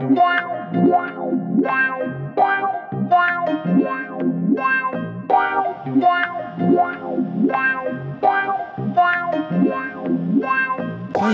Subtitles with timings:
[0.00, 0.08] 欢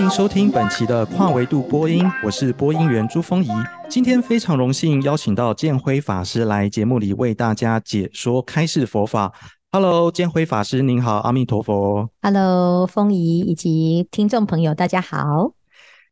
[0.02, 3.48] 迎收听本期的跨维度播音，我是播音员朱峰仪。
[3.88, 9.32] 今天非常荣幸邀请到建辉法师来节目里为大家解说开示佛法。
[9.70, 12.10] Hello，见辉法师您好，阿弥陀佛。
[12.20, 15.55] Hello，峰仪以及听众朋友大家好。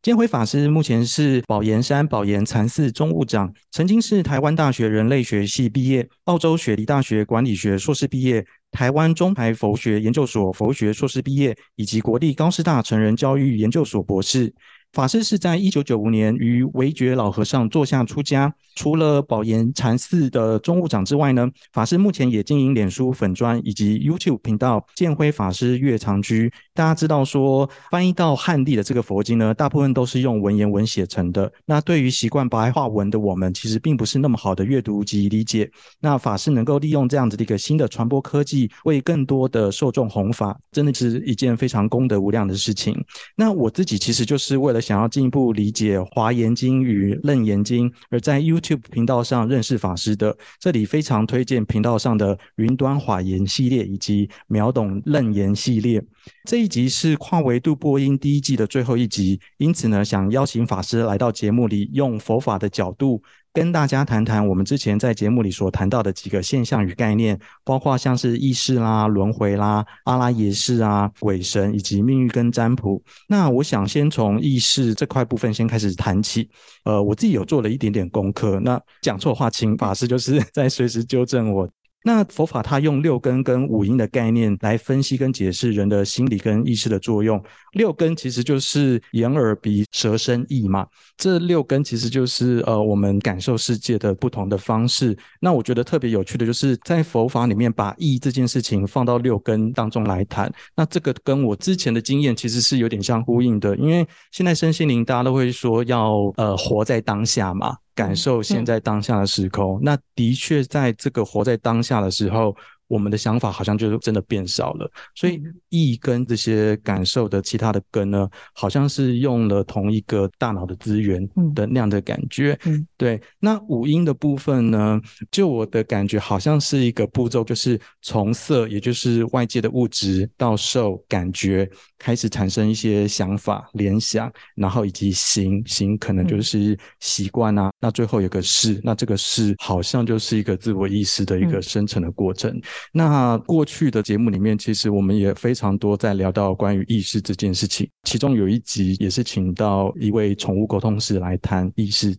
[0.04, 8.44] 见辉法师目前是宝岩山宝岩禅寺中务长，曾经是台湾大学人类学系毕业，澳洲雪梨大学管理学硕士毕业。
[8.70, 14.52] 台湾中台佛学研究所佛学硕士毕业，以及国立高师大成人教育研究所博士。
[14.94, 18.54] 法师是在一九九五年于维觉老和尚座下出家。
[18.76, 26.52] 除了宝岩禅寺的中务长之外呢，法师目前也经营脸书粉专以及 YouTube 频道“建辉法师月长居”。
[26.74, 31.52] 大家知道说，翻译到汉地的这个佛经呢，大部分都是用文言文写成的。
[31.66, 35.70] 那对于习惯白话文的我们，其实并不是那么好的阅读及理解。
[36.00, 42.96] 那法师能够利用这样子的一个新的传播科技，为更多的受众弘法，真的是一件非常功德无量的事情。
[43.36, 50.36] 那我自己其实就是为了想要进一步理解《华严经》与《楞严经》，而在 YouTube 频道上认识法师的。
[50.60, 56.04] 这里非常推荐频道上的云端华严系列以及秒懂楞严系列。
[56.44, 63.22] 这一集是跨维度播音第一季的最后一集，因此呢，想邀请法师来到节目里，用佛法的角度。
[63.54, 73.00] 跟大家谈谈我们之前在节目里所谈到的几个现象与概念，包括像是意识啦、轮回啦、阿拉耶识啊、鬼神以及命运跟占卜。
[73.28, 76.50] 那我想先从意识这块部分先开始谈起。
[76.84, 81.70] 呃，我自己有做了一点点功课，那讲错话，请法师就是 在随时纠正我。
[82.06, 87.42] 那佛法它用六根跟五音的概念来分析跟解释人的心理跟意识的作用。
[87.72, 90.86] 六根其实就是眼耳鼻舌身意嘛，
[91.16, 95.16] 这六根其实就是呃我们感受世界的不同的方式。
[95.40, 100.52] 那我觉得特别有趣的就是在佛法里面把意这件事情放到六根当中来谈。
[100.76, 107.78] 那这个跟我之前的经验其实是有点相呼应的，因为现在身心灵大家都会说要呃活在当下嘛。
[107.94, 112.54] 感受现在当下的时空，嗯、那的确在这个活在当下的时候。
[112.86, 122.58] 我们的想法好像就是真的变少了，所以意跟这些感受的其他的根呢，好像是用了同一个大脑的资源的那样的感觉。
[122.64, 123.20] 嗯，对。
[123.40, 125.00] 那五音的部分呢，
[125.30, 131.68] 就我的感觉好像是一个步骤，就是从色，也就是外界的物质，到受感觉，
[131.98, 137.70] 开始产生一些想法、联想，然后以及行，行可能就是习惯啊。
[137.80, 142.60] 那最后有个是，那这个是好像就是一个自我意识的一个生成的过程。
[142.92, 147.88] 那过去的节目里面，其实我们也非常多在聊到关于意识这件事情。
[148.04, 152.16] 其中有一集也是请到一位宠物沟通师来谈意识。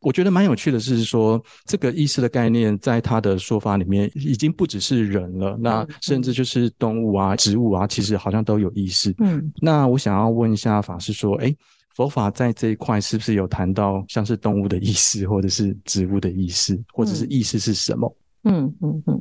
[0.00, 9.12] 我觉得蛮有趣的是说，这个意识的概念在他的说法里面，已经不只是人了，那甚至就是动物啊、植物啊，其实好像都有意识。
[9.18, 11.52] 嗯，那我想要问一下法师说，诶，
[11.96, 18.16] 佛法在这一块是不是有谈到像是动物的意识，或者是植物的意识，或者是意识是什么？
[18.44, 19.20] 嗯嗯嗯。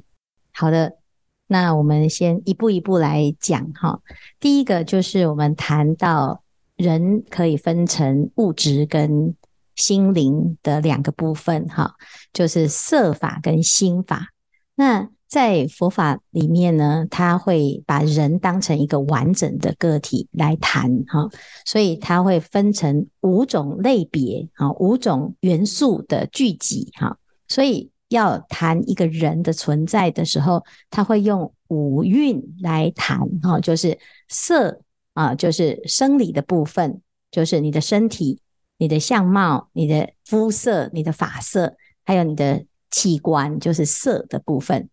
[0.60, 0.98] 好的，
[1.46, 4.02] 那我们先一步一步来讲哈。
[4.40, 6.42] 第一个就是我们谈到
[6.76, 9.36] 人可以分成物质跟
[9.76, 11.94] 心灵的两个部分哈，
[12.34, 14.30] 就是色法跟心法。
[14.74, 21.30] 那在佛法里面呢，他会把人当成一个完整的个体来谈哈，
[21.66, 27.16] 所以他会分成五种类别啊，五种元素的聚集哈，
[27.48, 27.92] 所以。
[28.10, 33.98] 要谈一个人的存在的时候，他会用五蕴来谈，哈，就是
[34.30, 34.82] 色
[35.14, 37.02] 啊，就是生理的部分，
[37.32, 38.40] 就是你的身体、
[38.78, 41.76] 你的相貌、你的肤色、你的发色，
[42.06, 44.90] 还有你的器官，就是色的部分。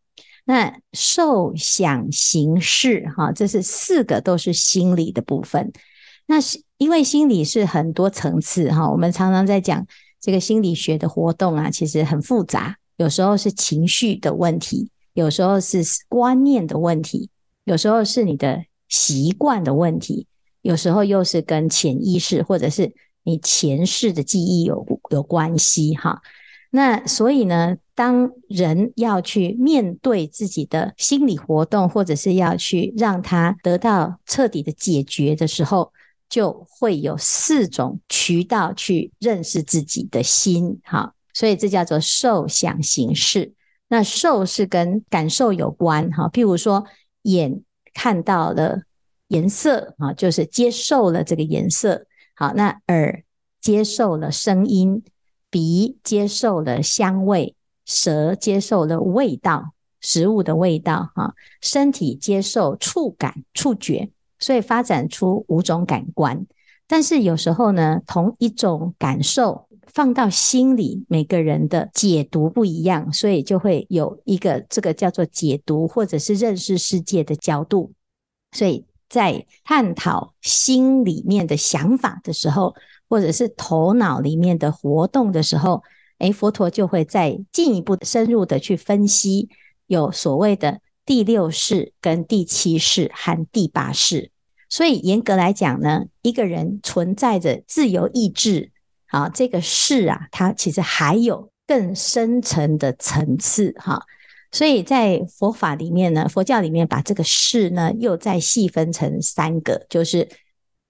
[0.47, 5.73] 那受想行识，哈，这是四个都是心理的部分。
[6.27, 9.87] 那是因为心理是很多层次，哈，我们常常在讲
[10.21, 12.77] 这个心理学的活动啊，其实很复杂。
[12.97, 17.31] 有时候是情绪的问题，有时候是观念的问题，
[17.65, 20.27] 有时候是你的习惯的问题，
[20.63, 22.95] 有时候又是跟潜意识或者是
[23.25, 26.21] 你前世的记忆有有关系哈。
[26.71, 35.93] 那所以呢，当人要去面对自己的心理活动，或者是要去让他得到彻底的解决的时候，
[36.29, 41.14] 就会有四种渠道去认识自己的心哈。
[41.35, 43.53] 所以这叫做受想行识。
[43.89, 46.87] 那受是跟感受有关哈，譬如说
[47.23, 48.85] 眼看到了
[49.29, 52.07] 颜色啊，就是接受了这个颜色。
[52.35, 53.23] 好，那耳
[53.61, 55.05] 接受了声音，
[55.51, 57.55] 鼻接受了香味，
[57.85, 66.47] 舌接受了味道，食物的味道哈，身体接受触感、触觉，所以发展出五种感官。
[66.87, 77.93] 但是有时候呢，同一种感受放到心里，每个人的解读不一样，所以就会有一个这个叫做解读或者是认识世界的角度。
[78.53, 82.75] 所以在探讨心里面的想法的时候，
[83.09, 85.83] 或者是头脑里面的活动的时候，
[86.19, 89.49] 诶，佛陀就会再进一步深入的去分析，
[89.87, 94.31] 有所谓的第六世、跟第七世和第八世。
[94.69, 98.73] 所以严格来讲呢，一个人存在着自由意志，
[99.15, 104.03] 啊，这个识啊，它其实还有更深层的层次哈。
[104.51, 110.29] 所以在佛法里面呢，佛教里面把这个识呢又再细分成三个，就是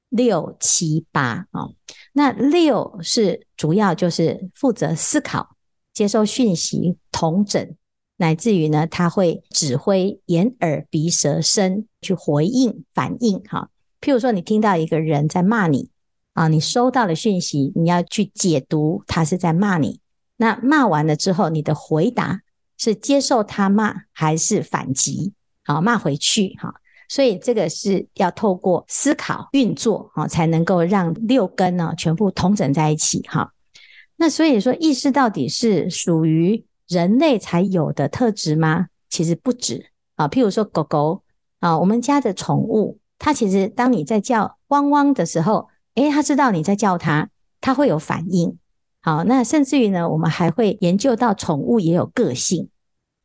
[0.08, 1.68] 六七八啊。
[2.14, 5.56] 那六是主要就是负责思考、
[5.92, 7.74] 接收讯息、统整。
[8.16, 13.40] 乃至于呢，他会指挥眼、耳、鼻、舌、身去回应、反应。
[13.40, 13.68] 哈，
[14.00, 15.90] 譬如说，你听到一个人在骂你
[16.34, 20.00] 啊，你收到了讯息，你要去解读他是在骂你。
[20.36, 22.42] 那骂完了之后，你的回答
[22.76, 25.32] 是接受他骂还是反击？
[25.64, 26.54] 好，骂回去。
[26.60, 26.74] 哈，
[27.08, 33.22] 所以这个是要透过思考运作啊，才能够让六根呢全部统整在一起。
[33.22, 33.52] 哈，
[34.16, 36.64] 那所以说，意识到底是属于。
[36.86, 38.88] 人类才有的特质吗？
[39.08, 40.28] 其实不止啊。
[40.28, 41.22] 譬如说狗狗
[41.58, 47.28] 啊，我们家的宠物，它其实当你在叫汪汪的时候，诶，它知道你在叫它，
[47.60, 48.58] 它会有反应。
[49.00, 52.68] 好，那甚至于呢，我们还会研究到宠物也有个性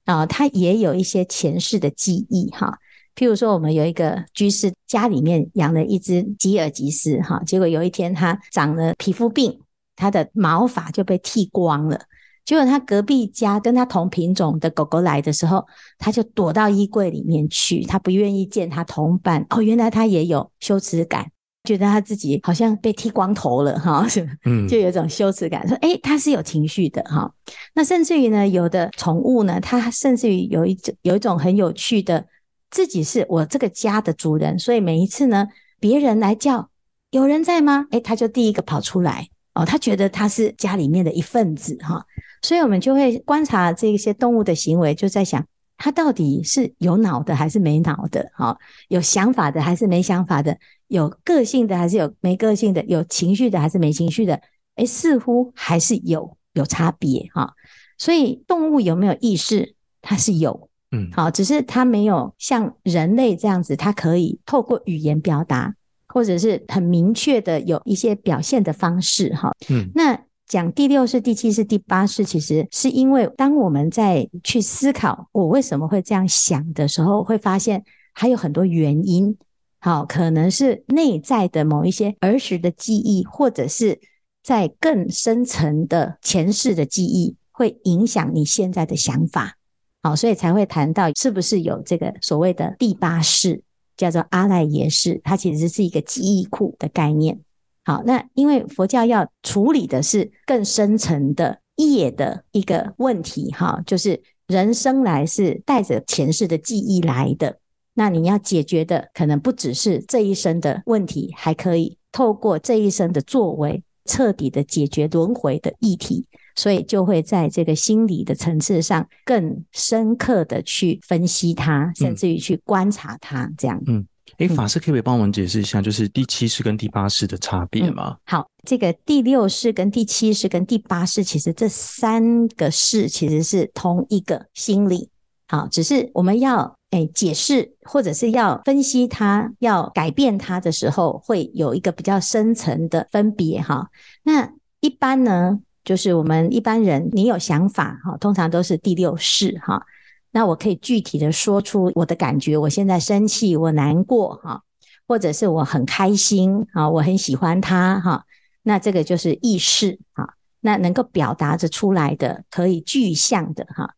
[0.06, 2.80] 啊，它也有一些前世的记忆哈。
[3.16, 9.60] 譬如说，我们有一个居士家里面养了一只吉尔吉斯哈，结果有一天它长了皮肤病，
[9.96, 12.00] 它的毛发就被剃光了。
[12.46, 15.68] 结果他隔壁家跟他同品种的狗狗来的时候，
[16.00, 19.46] 他就躲到衣柜里面去，他不愿意见他同伴。
[19.50, 21.30] 哦，原来他也有羞耻感，
[21.70, 24.04] 觉得他自己好像被剃光头了哈，
[24.46, 27.32] 嗯，就有一种羞耻感，说诶，他是有情绪的哈。
[27.76, 32.26] 那甚至于呢，有的宠物呢，它甚至于有一种有一种很有趣的，
[32.72, 35.48] 自己是我这个家的主人，所以每一次呢，
[35.80, 36.70] 别人来叫
[37.12, 37.86] 有人在吗？
[37.92, 42.04] 诶，他就第一个跑出来哦，他觉得他是家里面的一份子哈。
[42.42, 45.46] 所以，我们就会观察这些动物的行为，就在想，
[45.78, 48.32] 它到底是有脑的还是没脑的？
[48.34, 48.58] 哈，
[48.88, 50.58] 有想法的还是没想法的？
[50.90, 52.84] 有个性的还是有没个性的？
[52.84, 54.42] 有情绪的还是没情绪的？
[54.76, 57.54] 哎，似乎还是有有差别哈。
[57.98, 59.76] 所以，动物有没有意识？
[60.02, 65.74] 它是有，嗯，好，只是它没有像人类这样子，它可以透过语言表达，
[66.08, 70.20] 或者是很明确的有一些表现的方式，哈，嗯，那。
[70.50, 77.84] 讲第六式、第七式、第八式，其实是因为当我们在去思考我为什么会这样想的时候，会发现
[78.16, 79.38] 还有很多原因。
[79.80, 84.00] 好，可能是内在的某一些儿时的记忆，或者是
[84.44, 89.56] 在更深层的前世的记忆，会影响你现在的想法。
[90.02, 93.62] 好，所以才会谈到是不是有这个所谓的第八世，
[93.96, 97.40] 叫做阿赖耶识，它其实是一个记忆库的概念。
[97.86, 107.60] 好，那因为佛教要处理的是更深层的业的一个问题，哈，就是人生来是带着前世的记忆来的，
[108.00, 116.26] 那你要解决的可能不只是这一生的问题，还可以透过这一生的作为，彻底的解决轮回的议题，
[116.56, 124.08] 所以就会在这个心理的层次上更深刻的去分析它，甚至于去观察它，这样，嗯。
[124.38, 128.16] 哎，法师可不可以帮我们解释一下，就是第七世跟第八世的差别吗？
[128.16, 135.10] 嗯，好，这个第六世跟第七世跟第八世，其实这三个世其实是同一个心理。
[135.50, 143.90] 好，只是我们要诶解释或者是要分析它，要改变它的时候，会有一个比较深层的分别哈。
[144.24, 149.86] 那一般呢，就是我们一般人，你有想法哈，通常都是第六式哈。
[150.32, 154.64] 那我可以具体的说出我的感觉，我现在生气，我难过哈，
[155.08, 158.26] 或者是我很开心啊，我很喜欢他哈，
[158.64, 163.94] 那这个就是意识哈，那能够表达着出来的，可以具象的哈。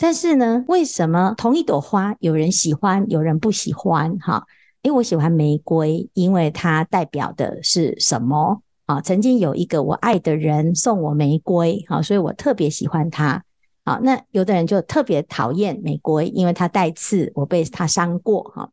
[0.00, 4.46] 但是呢，为什么同一朵花有人喜欢，有人不喜欢哈？
[4.82, 9.00] 诶，我喜欢玫瑰，因为它代表的是什么啊？
[9.00, 13.42] 曾经有一个我爱的人送我玫瑰，好，所以我特别喜欢它。
[13.84, 18.70] 好，那有的人就特别讨厌玫瑰，因为它带刺，我被它伤过哈。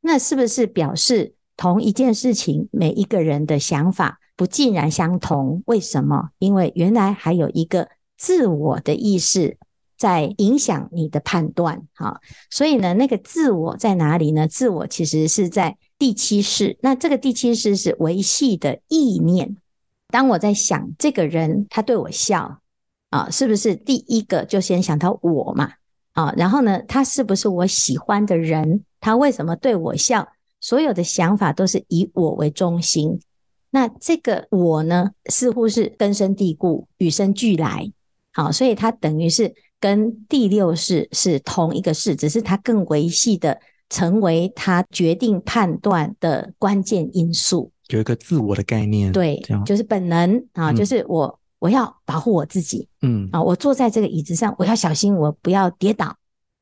[0.00, 5.64] 那是不是表示同一件事情，每一个人的想法不尽然相同。
[5.66, 6.28] 为什么？
[6.38, 9.56] 因为原来还有一个自我的意识
[9.98, 11.82] 在影响你的判断。
[11.94, 14.48] 哈，所以呢，那个自我在哪里呢？
[14.48, 16.78] 自我其实是在第七识。
[16.80, 19.56] 那这个第七识是维系的意念。
[20.10, 22.60] 当我在想这个人，他对我笑
[23.10, 25.72] 啊，是不是第一个就先想到我嘛？
[26.12, 28.84] 啊，然后呢，他是不是我喜欢的人？
[29.00, 30.28] 他为什么对我笑？
[30.60, 33.20] 所有的想法都是以我为中心。
[33.70, 37.92] 那这个我呢，似乎是根深蒂固、与生俱来。
[38.32, 47.70] 好，所以它等于是跟第六识是同一个识，只是它更维系的，成为他决定判断的关键因素。
[47.88, 52.88] 有一个自我的概念，对，就是本能啊，就是我、嗯、我要保护我自己。
[53.02, 56.16] 嗯啊，我坐在这个椅子上，我要小心，我不要跌倒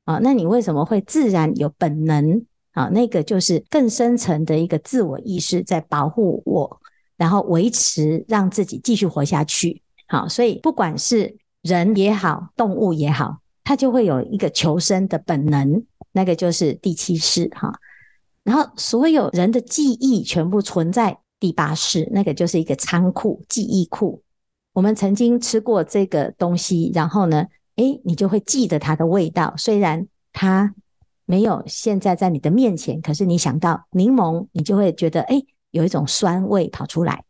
[0.05, 0.19] 啊。
[0.23, 2.45] 那你为什么会自然有本能？
[2.73, 6.79] 啊，那个就是更深层的一个自我意识在保护我，
[7.17, 9.81] 然后维持让自己继续活下去。
[10.07, 11.35] 好，所以不管是
[11.67, 17.79] 人也好，动物也好，它就会有一个求生的本能，那个就是第七识哈。
[18.43, 24.23] 然后所有人的记忆全部存在第八识，那个就是一个仓库、记忆库。
[24.73, 30.75] 我们曾经吃过这个东西，然后呢，诶，你就会记得它的味道，虽然它。
[31.29, 37.25] 没有现在在你的面前，可是你想到柠檬，你就会觉得诶，有一种酸味跑出来。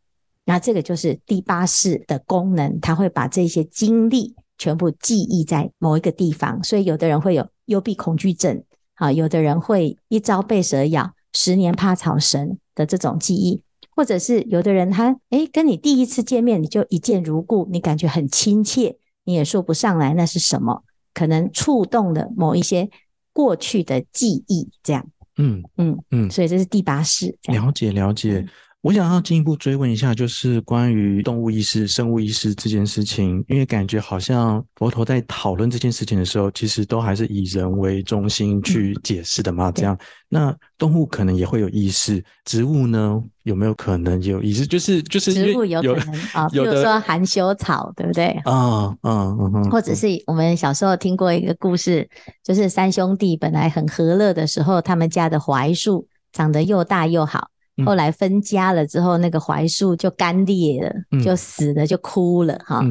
[0.47, 6.63] 那这个就是第八识的功能，它会把这些经历全部记忆在某一个地方。
[6.63, 8.63] 所以有的人会有幽闭恐惧症，
[8.95, 13.61] 啊，有的人会一朝被蛇咬，十年怕草绳的这种记忆，
[13.91, 22.89] 或者是有的人他诶，跟你第一次见面你就一见如故，你感觉很亲切，你也说不上来那是什么，可能触动了某一些。
[23.33, 27.37] 过去的记忆，这样，嗯嗯嗯，所以这是第八识。
[27.43, 28.43] 了解了解，
[28.87, 39.97] 我想要进一步追问一下，就是关于动物意识、生物意识这件事情，因为感觉好像佛陀在讨论这件事情的时候，其实都还是以人为中心去解释的嘛，这样。
[40.29, 44.65] 那动物可能也会有意识，植物呢有没有可能有意识？
[44.65, 48.27] 就是就是植物有可能啊， 比如说含羞草，对不对？
[48.45, 52.09] 啊嗯嗯，或者是我们小时候听过一个故事，
[52.41, 57.49] 就是三兄弟本来很和乐的时候，他们家的槐树长得又大又好，
[57.85, 62.83] 后来分家了之后，那个槐树就干裂了，就死了，就枯了哈。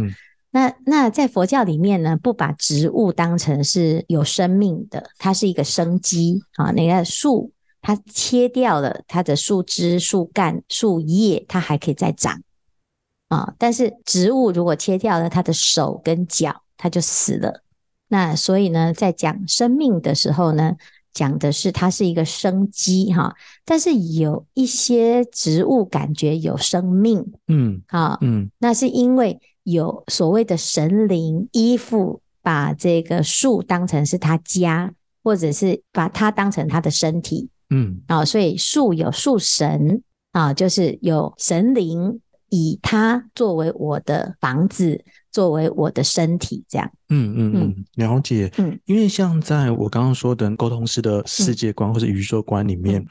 [0.53, 6.71] 那那在佛教里面呢，不把植物当成是有生命的，它是一个生机啊。
[6.71, 7.53] 那个树，
[7.83, 12.41] 它切掉了它的树枝、树干、树叶，它还可以再长
[13.29, 13.53] 啊。
[13.59, 17.63] 但是植物如果切掉了它的手跟脚，它就死了。
[18.09, 20.77] 那所以呢，在讲生命的时候呢，
[21.17, 23.35] 讲的是它是一个生机哈。
[23.65, 29.41] 但是有一些植物感觉有生命，嗯，啊，嗯，那是因为。
[29.67, 34.95] 有所谓的神灵依附，把这个树当成是他家，
[35.25, 45.05] 或者是把它当成他的身体，嗯啊，所以树有树神啊，就是有神灵以它作为我的房子，
[45.37, 46.91] 作为我的身体，这样。
[47.11, 48.51] 嗯嗯嗯，了解。
[48.57, 53.07] 嗯，因为像在我刚刚说的沟通师的世界观或者宇宙观里面，嗯、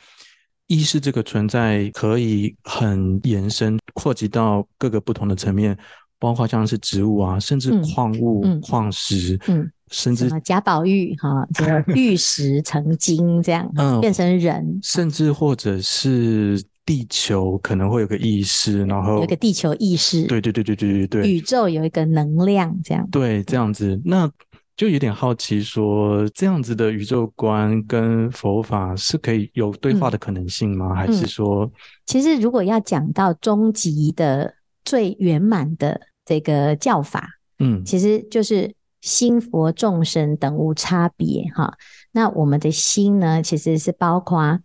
[0.65, 5.77] 意识这个存在可以很延伸扩及到各个不同的层面。
[6.17, 24.31] 包括像是植物啊，甚至矿物、嗯、矿石，嗯，甚至贾宝玉哈，这个 玉石成金这样，嗯，变成人，甚至或者是地球可能会有个意识，然后有个地球意识，对对对对对对对，宇宙有一个能量这样，对，这样子，那
[24.77, 30.89] 就有点好奇说，这样子的宇宙观跟佛法是可以有对话的可能性吗？
[30.91, 31.71] 嗯、还是说，
[32.05, 34.53] 其实如果要讲到终极的。
[34.87, 37.27] 最圆满的这个教法，
[37.57, 41.73] 嗯，其实就是心佛众生等无差别哈。
[42.11, 44.59] 那我们的心呢，其实是包括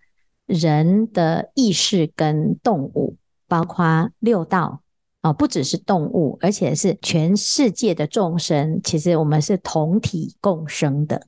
[0.50, 3.16] 人的意识跟动物，
[3.46, 4.82] 包括六道
[5.20, 8.80] 啊，不只是动物，而且是全世界的众生。
[8.82, 11.26] 其实我们是同体共生的，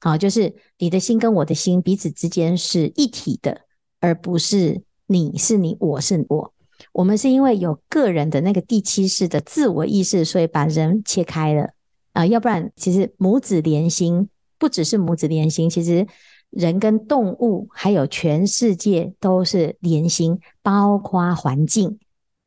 [0.00, 3.60] 好，就是你的心跟我的心彼此之间是一体的，
[4.00, 6.52] 而不是你是你，我是我。
[6.92, 11.70] 我们是因为有个人的那个第七世的自我意识，所以把人切开了
[12.12, 14.28] 啊，要不然其实母子连心，
[14.58, 16.06] 不只是母子连心，其实
[16.50, 21.98] 人跟动物还有全世界都是连心，包括环境。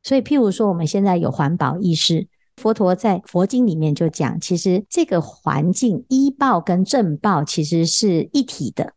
[0.02, 2.26] 所以，譬如说我们现在有环保意识，
[2.56, 8.94] 佛陀在佛经里面就讲，其实这个环境依报跟正报其实是一体的，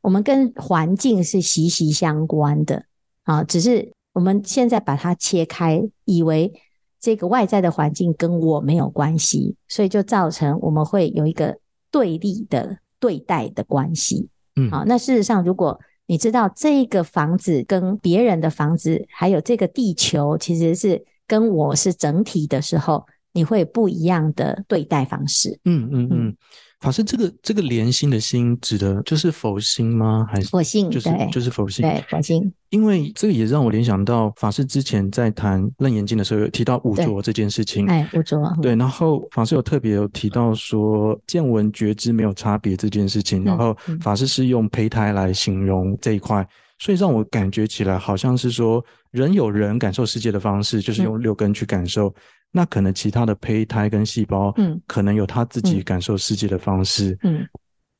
[0.00, 2.84] 我们跟环境是息息相关的
[3.24, 3.92] 啊，只是。
[4.14, 6.52] 我们现在把它切开，以为
[6.98, 11.56] 这个外在的环境跟我没有关系，所以就造成我们会有一个
[11.92, 14.28] 对立的对待的关系。
[14.56, 25.60] 嗯，好，那事实上，如果你知道这个房子跟别人的房子，还有这个地球，其实是跟我是整体的时候，你会不一样的对待方式。
[25.64, 26.36] 嗯嗯嗯。
[26.80, 30.24] 法师，这个这个莲心的心指的就是佛心吗？
[30.30, 30.88] 还是佛性？
[30.88, 31.82] 就是就是佛性。
[31.82, 32.52] 对，佛心。
[32.70, 37.86] 因为这个也让我联想到法师之前在谈《楞严经》的时候有提到五浊这件事情。
[37.88, 38.40] 哎，五浊。
[38.62, 46.46] 对，然后法师有特别有提到说见闻觉知没有差别这件事情，然后法师是用胚胎来形容这一块，
[46.78, 52.14] 所以让我感觉起来好像是说人有人感受世界的方式，就是用六根去感受。
[52.50, 57.46] 那可能其他的胚胎跟细胞，嗯，可能有他自己感受世界的方式，嗯，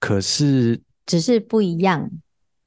[0.01, 2.11] 可是只是不一样，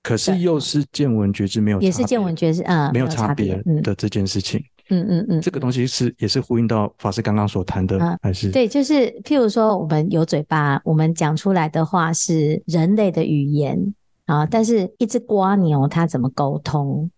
[0.03, 8.51] 可是又是见闻觉知没有，也是见闻觉知啊，没有差别的这件事情，嗯嗯嗯，这个东西是也是呼应到法师刚刚所谈的，还是？
[8.51, 13.93] 对，就是譬如说我们有嘴巴，我们讲出来的话是人类的语言
[14.25, 17.09] 啊，但是一只瓜牛它怎么沟通？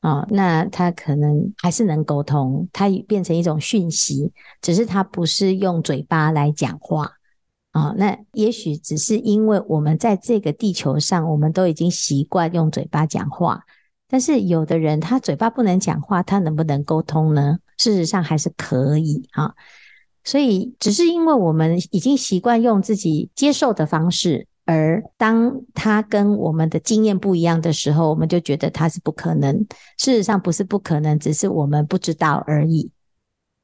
[0.00, 7.12] 啊、哦，那他可能还是能沟通，它变成一种讯息，只是它不是用嘴巴来讲话
[7.70, 13.62] 啊、那也许只是因为我们在这个地球上，我们都已经习惯用嘴巴讲话，
[14.08, 17.58] 但是有的人他嘴巴不能讲话，他能不能沟通呢？
[17.76, 19.54] 事实上还是可以啊、
[20.24, 24.47] 所以只是因为我们已经习惯用自己接受的方式。
[24.70, 29.56] 而当他跟我们的经验不一样的时候，我们就觉得他是不可能。
[29.96, 32.90] 事实上不是不可能，只是我们不知道而已。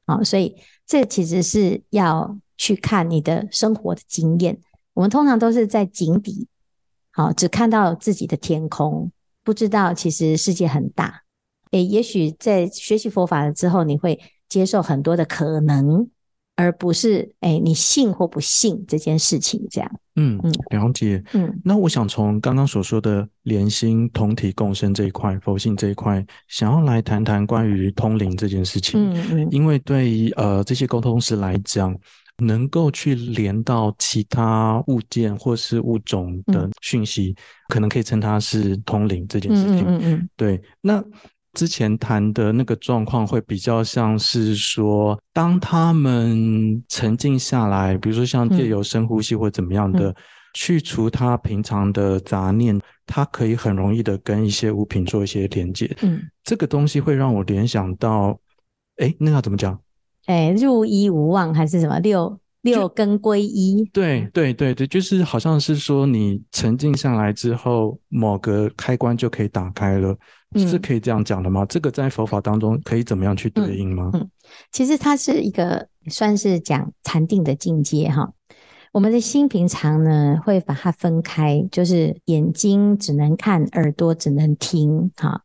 [0.07, 0.57] 好，所以
[0.87, 4.59] 这其实是要去看你的生活的经验。
[4.95, 6.49] 我们通常都是在井底，
[7.13, 11.25] 好，只看到自己的天空，不知道其实世界很大。
[11.73, 14.19] 诶，也许在学习佛法了之后，你会
[14.49, 16.09] 接受很多的可能。
[16.57, 19.91] 而不是哎，你信或不信这件事情，这样。
[20.17, 21.23] 嗯嗯，了解。
[21.33, 29.13] 嗯，那我想从刚刚所说的连心同体共生这一块，佛性这一块，想要来谈谈关于通灵这件事情。
[29.13, 31.97] 嗯嗯，因为对于呃这些沟通师来讲，
[32.39, 39.81] 能够去连到其他物件或是物种的讯息，嗯、可能可以称它是通灵这件事情。
[39.81, 41.05] 嗯嗯，嗯，对，那。
[41.55, 50.15] 之前谈的那个状况会比较像是说，当他们沉静下来，比如说像借由深呼吸或怎么样的，嗯、
[50.53, 55.97] 去除他平常的杂念，他可以很容易的跟一些物品做一些连接。
[56.03, 58.39] 嗯，这个东西会让我联想到，
[58.97, 59.79] 哎，那要怎么讲？
[60.27, 62.39] 哎，入一无忘还是什么六？
[62.63, 70.19] 六根归一，对对对对，就是好像是说你沉静下来之后，某个开关就可以打开了，嗯、
[70.59, 71.65] 是可以这样讲的吗？
[71.67, 74.11] 这个在佛法当中可以怎么样去对应吗？
[74.15, 74.31] 嗯，嗯，
[74.73, 78.33] 其实它是一个算是讲禅定的境界哈。
[78.93, 85.43] 我们的心平常呢会把它分开，就是眼睛只能看，耳朵只能听哈。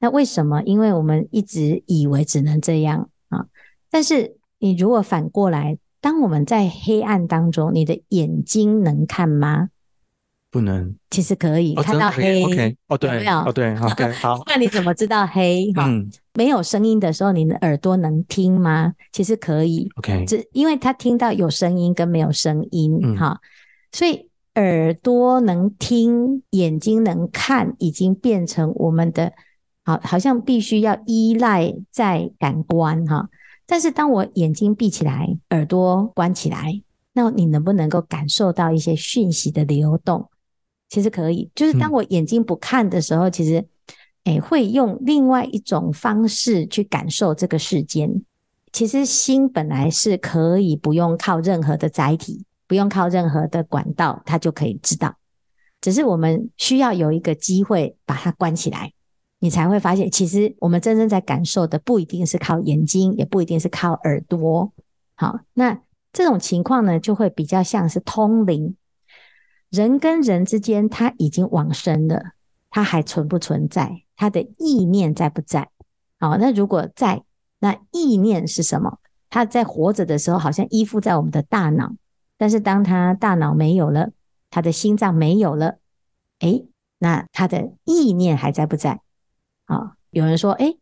[0.00, 0.62] 那为什么？
[0.64, 3.46] 因为我们一直以为只能这样啊。
[3.90, 5.78] 但是你如果反过来。
[6.02, 9.68] 当我们在黑暗当中，你的眼睛能看吗？
[10.52, 10.94] 不能。
[11.10, 12.44] 其实可以、哦、看到黑。
[12.44, 14.40] OK，哦对，有没有哦对，OK，好。
[14.46, 15.72] 那 你怎么知道黑？
[15.74, 18.92] 哈、嗯，没有声音的时候，你的耳朵能听吗？
[19.10, 19.88] 其实可以。
[19.96, 23.40] OK，只因为他听到有声音跟没有声音，哈、嗯，
[23.92, 29.32] 所以耳朵能听，眼睛能看，已经变成我们的，
[29.84, 33.30] 好，好像必须要依赖在感官，哈。
[33.64, 36.82] 但是当我眼睛闭起来，耳朵关起来，
[37.14, 40.28] 那你能不能够感受到一些讯息的流动？
[40.92, 43.64] 其实可以，就是当我眼睛不看的时候，嗯、其实，
[44.24, 48.22] 诶，会用另外一种方式去感受这个世间。
[48.74, 55.16] 其实心本来是可以不用靠任何的载体，不用靠任何的管道，它就可以知道。
[55.80, 58.92] 只是我们需要有一个机会把它关起来。
[59.38, 64.70] 你才会发现，其实我们真正在感受的不一定是靠眼睛，也不一定是靠耳朵。
[65.14, 65.80] 好，那
[66.12, 68.76] 这种情况呢，就会比较像是通灵。
[69.72, 72.32] 人跟人之间，他已经往生了，
[72.68, 74.02] 他还存不存在？
[74.16, 75.70] 他的意念在不在？
[76.20, 77.24] 好，那如果在，
[77.58, 78.98] 那意念是什么？
[79.30, 81.94] 他在活着的时候，好像依附在我们的大脑，
[82.36, 84.10] 但是当他大脑没有了，
[84.50, 85.78] 他的心脏没有了，
[86.40, 86.66] 诶，
[86.98, 89.00] 那他的意念还在不在？
[89.64, 90.78] 啊，有人说，诶，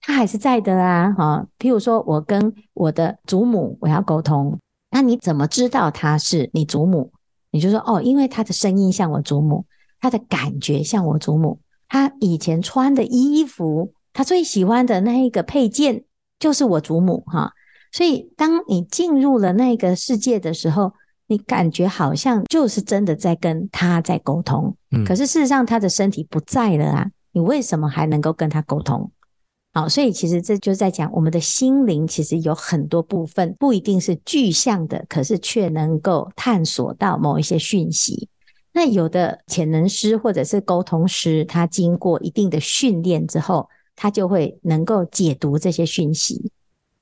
[0.00, 1.48] 他还是在的啊，哈。
[1.58, 4.56] 譬如说，我跟我的祖母我要沟通，
[4.92, 7.10] 那你怎么知道他是你祖母？
[7.50, 9.64] 你就说，哦，因为他的声音像我祖母，
[10.00, 16.04] 他的感觉像我祖母，他以前穿的衣服，他最喜欢的那一个配件
[16.38, 17.52] 就是我祖母哈。
[17.90, 20.92] 所以，当你进入了那个世界的时候，
[21.26, 24.76] 你感觉好像就是真的在跟他在沟通。
[24.90, 29.10] 嗯，可是事实上他的身体不在了啊，你为什么还能够跟他沟通？
[29.74, 38.28] 好，所以其实这就在讲我们的心灵，其实有很多部分不一定是具象的，可是却能够探索到某一些讯息。
[38.72, 46.50] 那有的潜能师或者是沟通师，他经过一定的训练之后，他就会能够解读这些讯息。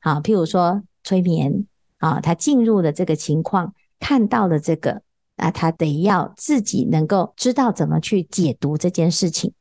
[0.00, 1.66] 好，譬如说催眠
[1.98, 5.02] 啊，他进入了这个情况，看到了这个，
[5.36, 9.52] 那他得要自己能够知道怎么去解读这件事情。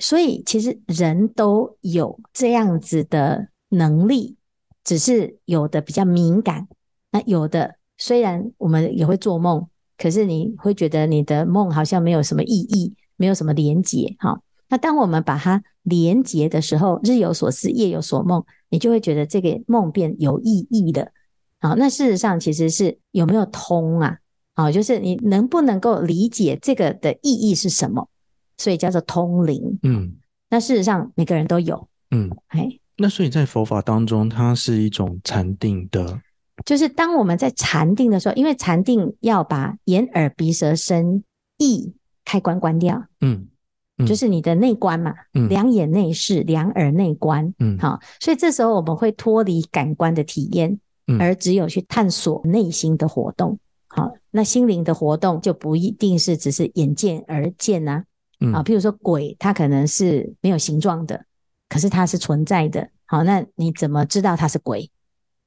[0.00, 4.36] 所以其实人都有这样子的能力，
[4.82, 6.66] 只是有的比较敏感，
[7.12, 14.16] 那有的虽然我们也会做梦，可是你会觉得你的梦好像没有什么意义，没有什么连结。
[14.18, 18.44] 哈，那当我们把它连结的时候，日有所思，夜有所梦。
[18.72, 21.10] 你就会觉得这个梦变有意义的，
[21.58, 24.18] 好，那事实上其实是有没有通啊？
[24.54, 28.08] 好，就是你能不能够理解这个的意义是什么？
[28.60, 29.78] 所以叫做通灵。
[29.82, 30.12] 嗯，
[30.50, 31.88] 那事实上每个人都有。
[32.10, 32.68] 嗯，哎，
[32.98, 36.20] 那所以在佛法当中，它是一种禅定的，
[36.66, 41.24] 就是当我们在禅定的时候，因为禅定要把眼耳鼻舌身
[41.56, 41.94] 意
[42.24, 43.02] 开关关掉。
[43.22, 43.48] 嗯。
[44.06, 58.04] 就是你的内观嘛，嗯、两眼内视，两耳内观，嗯，好，所以这时候我们会脱离感官的体验，嗯、而只有去探索内心的活动，好，那心灵的活动就不一定是只是眼见而见呐、啊，
[58.40, 61.24] 嗯、啊，譬如说鬼，它可能是没有形状的，
[61.68, 64.90] 可是它是存在的，好，那你怎么知道它是鬼？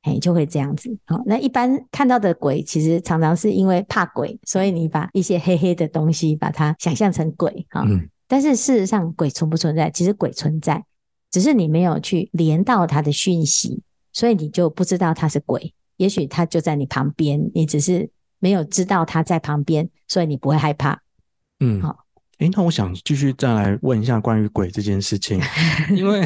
[0.04, 7.84] 哎，就会这样子，好，那一般看到的鬼，其实常常是因为怕鬼，所以你把一些黑黑的东西把它想象成鬼，哈。
[7.88, 9.92] 嗯但是事实上，鬼存不存在？
[9.92, 10.84] 其实鬼存在，
[11.30, 15.72] 只是你没有去连到它的讯息，所以你就不知道它是鬼。
[15.98, 21.04] 也许它就在你旁边，你只是没有知道它在旁边，所以你不会害怕。
[21.60, 22.03] 嗯，好。
[22.44, 25.40] 诶，那我想继续再来问一下关于鬼这件事情，
[25.96, 26.22] 因为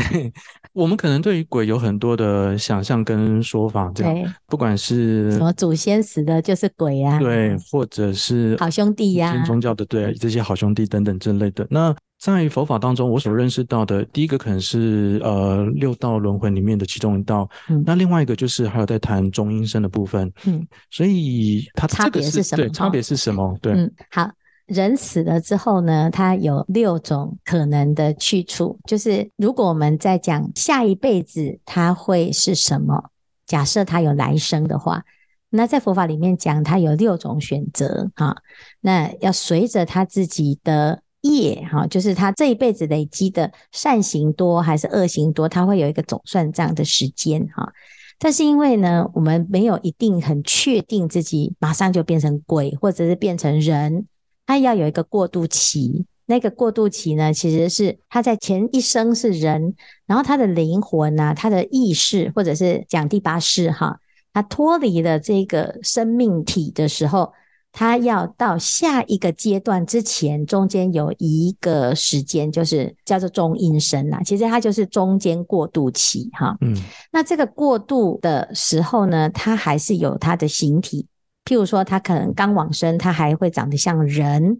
[0.74, 11.68] 我们可能对于鬼有很多的想象跟说法，这样，对不管是什么祖先死的就是鬼啊，对，或者是好兄弟呀，新宗教的对这些好兄弟等等之类的。
[11.70, 22.64] 那在佛法当中，我所认识到的第一个可能是呃六道轮回里面的其中一道，嗯，那另外一个就是还有在谈中阴身的部分，嗯，所以它差别是什么？
[22.64, 23.56] 对，差别是什么？
[23.62, 24.28] 对，嗯，好。
[24.68, 28.78] 人死了之后呢，他有六种可能的去处。
[28.86, 33.12] 就是如果我们在讲下一辈子他会是什么，
[33.46, 35.06] 假设他有来生的话，
[35.50, 38.36] 那在佛法里面讲他有六种选择哈。
[38.82, 47.72] 那要随着他自己的业哈，就是他这一辈子累积的善行多还是恶行多，他会有一个总算账的时间哈。
[48.20, 54.08] 但是因为呢，我们没有一定很确定自己马上就变成鬼，或者是变成人。
[54.48, 59.76] 他要有一个过渡期，那个过渡期呢，其实是他在前一生是人，
[60.08, 64.00] 然后他的灵魂啊，他的意识，或者是讲第八世哈，
[64.34, 67.34] 他脱离了这个生命体的时候，
[67.74, 74.22] 他要到下一个阶段之前，中间有一个时间，就是叫做中阴身啦。
[74.24, 76.58] 其实它就是中间过渡期哈。
[76.62, 76.74] 嗯，
[77.12, 81.06] 那这个过渡的时候呢，他还是有他的形体。
[81.48, 84.60] 譬如说，他可能刚往生，他还会长得像人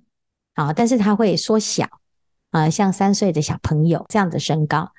[0.54, 1.86] 啊，但是他会缩小
[2.52, 4.92] 啊，像三岁的小朋友这样的身高。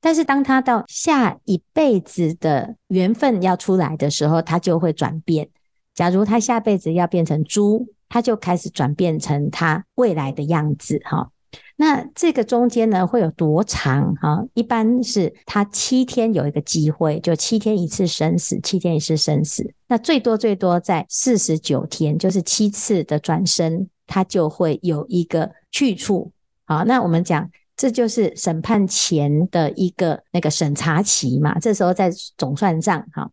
[0.00, 5.48] 但是当他到下一辈子的缘分要出来的时候，他就会转变。
[5.94, 11.30] 假如他下辈子要变成猪，他就开始转变成他未来的样子哈。
[11.78, 14.42] 那这个中间呢，会有多长啊？
[14.54, 19.74] 一般是他七天有一个机会，就七天一次生死，七天一次生死。
[19.86, 26.32] 那最多最多在四十九天，就是七次的转生，他就会有一个去处。
[26.64, 31.58] 好，那我们讲，这就是审判前的一个那个审查期嘛。
[31.58, 33.30] 这时候在总算账哈。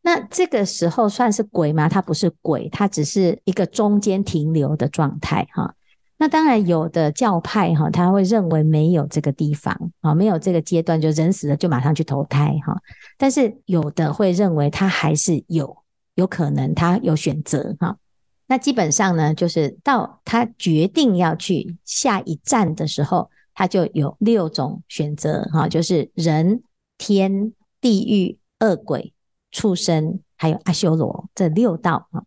[0.00, 1.90] 那这个时候算是鬼吗？
[1.90, 5.74] 他不是鬼，他只是一个中间停留的状态哈。
[6.18, 12.74] 那当然，有的教派哈，他会认为没有这个地方啊，没有这个阶段，就人死了就马上去投胎哈。
[13.18, 15.76] 但是有的会认为他还是有
[16.14, 17.98] 有可能，他有选择哈。
[18.46, 26.62] 那基本上呢，就是到他决定要去下一站的时候，他就有六种选择哈，就是人、
[26.96, 29.12] 天、地狱、恶鬼、
[29.50, 32.24] 畜生，还有阿修罗这六道哈。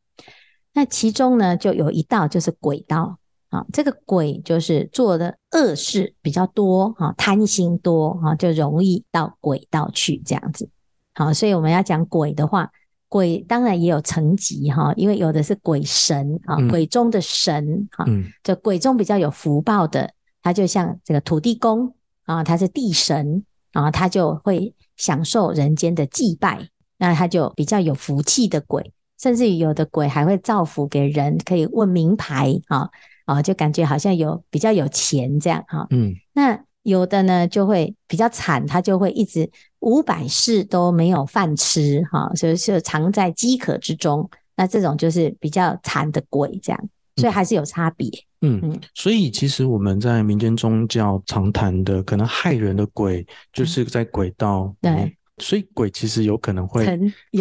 [0.74, 3.18] 那其中呢，就有一道就是鬼道。
[3.50, 10.70] 啊，这个鬼就是做的恶事比较多啊，贪心多啊，就容易到鬼道去这样子。
[11.16, 12.70] 好，所以我们要讲鬼的话，
[13.08, 18.06] 鬼当然也有层级哈，因为有的是鬼神啊，鬼中的神哈，
[18.44, 21.94] 就鬼中比较有福报的，他就像这个土地公
[22.26, 32.88] 啊，他是地神啊，他就会享受人间的祭拜，那他就比较有福气的鬼，甚至于有的鬼还会造福给人，可以问名牌啊。
[33.30, 39.48] 啊，就感觉好像有比较有钱这样哈，嗯，那有的呢就会比较惨，他就会一直
[39.82, 44.28] 五百世都没有饭吃哈，所以就藏在饥渴之中。
[44.56, 48.10] 那这种就是比较惨的鬼这样，所以还是有差别。
[48.42, 54.74] 嗯嗯，所以其实我们在民间宗教常谈的可能害人的鬼，就是在鬼道。
[54.82, 55.18] 嗯、对。
[55.40, 56.86] 所以鬼其实有可能会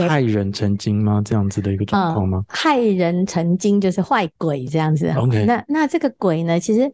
[0.08, 1.20] 害人成精吗？
[1.24, 2.44] 这样子的一个状况吗？
[2.48, 5.08] 呃、害人成精就是坏鬼这样子。
[5.16, 6.58] OK，那那这个鬼呢？
[6.58, 6.92] 其实，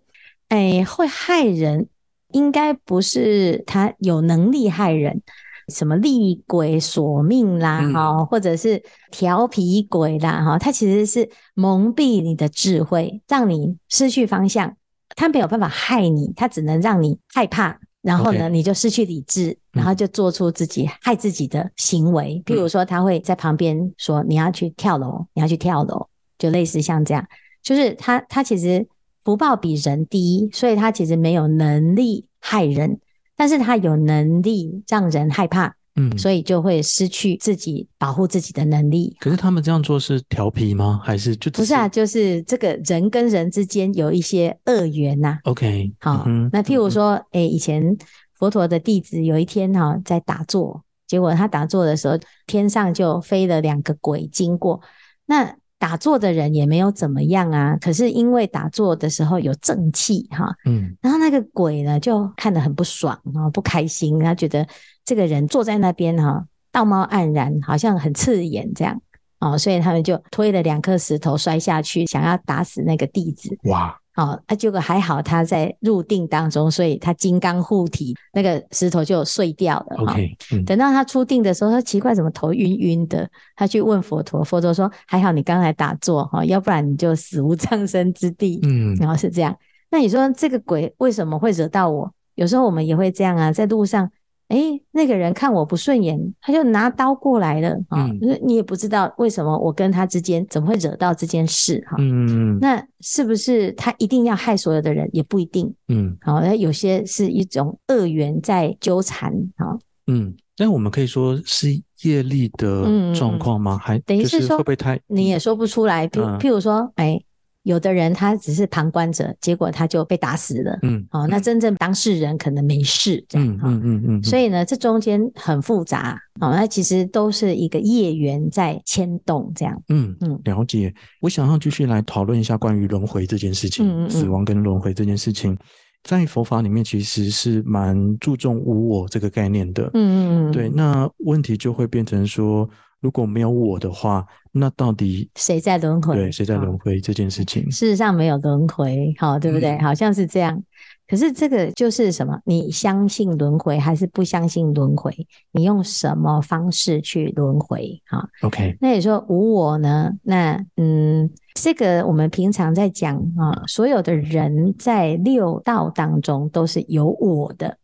[0.49, 1.87] 哎，会害人，
[2.33, 5.23] 应该不是他有能力害人，
[5.69, 14.77] 什么厉鬼索命啦，哈、嗯，或者是调皮鬼啦，哈，他其实是蒙蔽你的智慧，让你失去方向。
[15.17, 17.79] 他没有办法害你，他只能让你害怕。
[18.05, 22.43] 然后呢.你就失去理智，然后就做出自己害自己的行为。
[22.47, 27.27] 嗯、譬如说，他会在旁边说：“你要去跳楼，你要去跳楼。”就类似像这样，
[27.62, 28.87] 就是他他其实
[29.25, 33.01] 福报比人低，所以他其实没有能力害人，
[33.37, 35.75] 但是他有能力让人害怕。
[35.97, 39.17] 嗯，所以就会失去自己保护自己的能力。
[39.21, 41.01] 可是他们这样做是调皮吗？
[41.03, 41.89] 还是就不是啊？
[41.89, 45.39] 就是这个人跟人之间有一些恶缘呐。
[45.45, 47.97] OK，好，那譬如说，哎，以前
[48.35, 54.81] 佛陀的弟子有一天哈在打坐，结果他打坐的时候，天上就飞了两个鬼经过，
[55.27, 55.57] 那。
[55.77, 64.67] 打坐的人也没有怎么样啊，可是因为打坐的时候有正气哈，嗯，然后那个鬼呢就看得很不爽啊，不开心，他觉得
[65.05, 69.01] 这个人坐在那边哈，道貌岸然，好像很刺眼这样
[69.40, 73.57] 哦，所以他们就推了两颗石头摔下去，想要打死那个弟子。
[73.64, 73.99] 哇！
[74.17, 79.97] 哦，啊，结果还好，他在入定当中，所以他金刚护体，那个石头就碎掉了。
[79.99, 88.61] OK，嗯，等到他出定的时候，他奇怪怎么头晕晕的，他去问佛陀，佛陀说还好你刚才打坐哈，要不然你就死无葬身之地。
[88.62, 89.55] 嗯，然后是这样。
[89.90, 92.09] 那你说这个鬼为什么会惹到我？
[92.37, 94.11] 有时候我们也会这样啊，在路上。
[94.49, 98.07] 哎，那个人看我不顺眼，他就拿刀过来了啊！
[98.23, 101.97] 嗯，你也不知道为什么我跟他之间怎么会惹到这件事哈？
[101.99, 105.09] 嗯，那是不是他一定要害所有的人？
[105.13, 105.73] 也不一定。
[105.89, 109.79] 嗯，好，那有些是一种恶缘在纠缠哈。
[110.07, 111.71] 嗯，但我们可以说是
[112.03, 113.79] 业力的状况吗？
[113.79, 116.07] 还等于是说会不会太你也说不出来？
[116.07, 117.21] 譬譬如说，哎。
[117.64, 120.79] 有的人他只是旁观者，结果他就被打死了。
[120.83, 123.48] 嗯，哦，那真正当事人可能没事，这样。
[123.48, 124.22] 嗯嗯嗯嗯。
[124.22, 126.18] 所以呢，这中间很复杂。
[126.40, 129.83] 哦，那其实都是一个业缘在牵动，这样。
[129.88, 130.94] 嗯嗯，了解。
[131.20, 135.57] 我想要继续来讨论一下关于轮回这件事情，嗯嗯嗯，死亡跟轮回这件事情，
[136.03, 139.90] 在佛法里面其实是蛮注重无我这个概念的。
[139.94, 140.53] 嗯嗯嗯。
[140.53, 142.68] 对，那问题就会变成说。
[143.05, 146.17] 如果没有我的话，那到底谁在轮回？
[146.17, 147.71] 对，谁在轮回这件事情？
[147.71, 149.73] 事实上没有轮回，好，对不对？
[149.73, 150.59] 嗯、好像是这样。
[151.07, 152.40] 可是这个就是什么？
[152.47, 155.14] 你相信轮回还是不相信轮回？
[155.53, 158.01] 你用什么方式去轮回？
[158.07, 158.75] 哈，OK。
[158.81, 160.11] 那你说无我呢？
[160.23, 167.77] 那嗯，这个我们平常在讲啊，所有的人在六道当中都是有我的。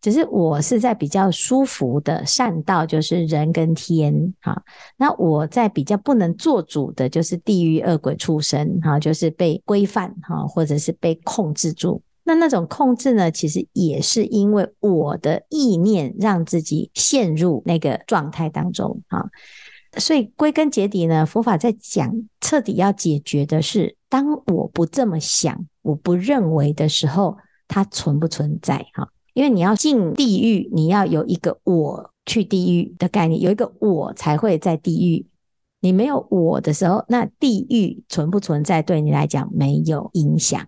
[0.00, 4.62] 只是我是在比较舒服的善道，就是人跟天哈。
[4.96, 12.02] 那我在比较不能做主的，就是地狱恶鬼畜生哈，就是被规范哈，或者是被控制住。
[12.22, 19.28] 那那种控制呢，其实也是因为我的意念让自己陷入那个状态当中哈。
[19.98, 27.36] 所以归根结底呢，佛法在讲彻底要解决的是，当我不这么想，我不认为的时候，
[27.66, 29.08] 它存不存在哈？
[29.34, 35.26] 因为你要进地狱，你要有一个我去地狱的概念，有一个我才会在地狱。
[35.80, 40.66] 你没有我的时候，那地狱存不存在对你来讲没有影响。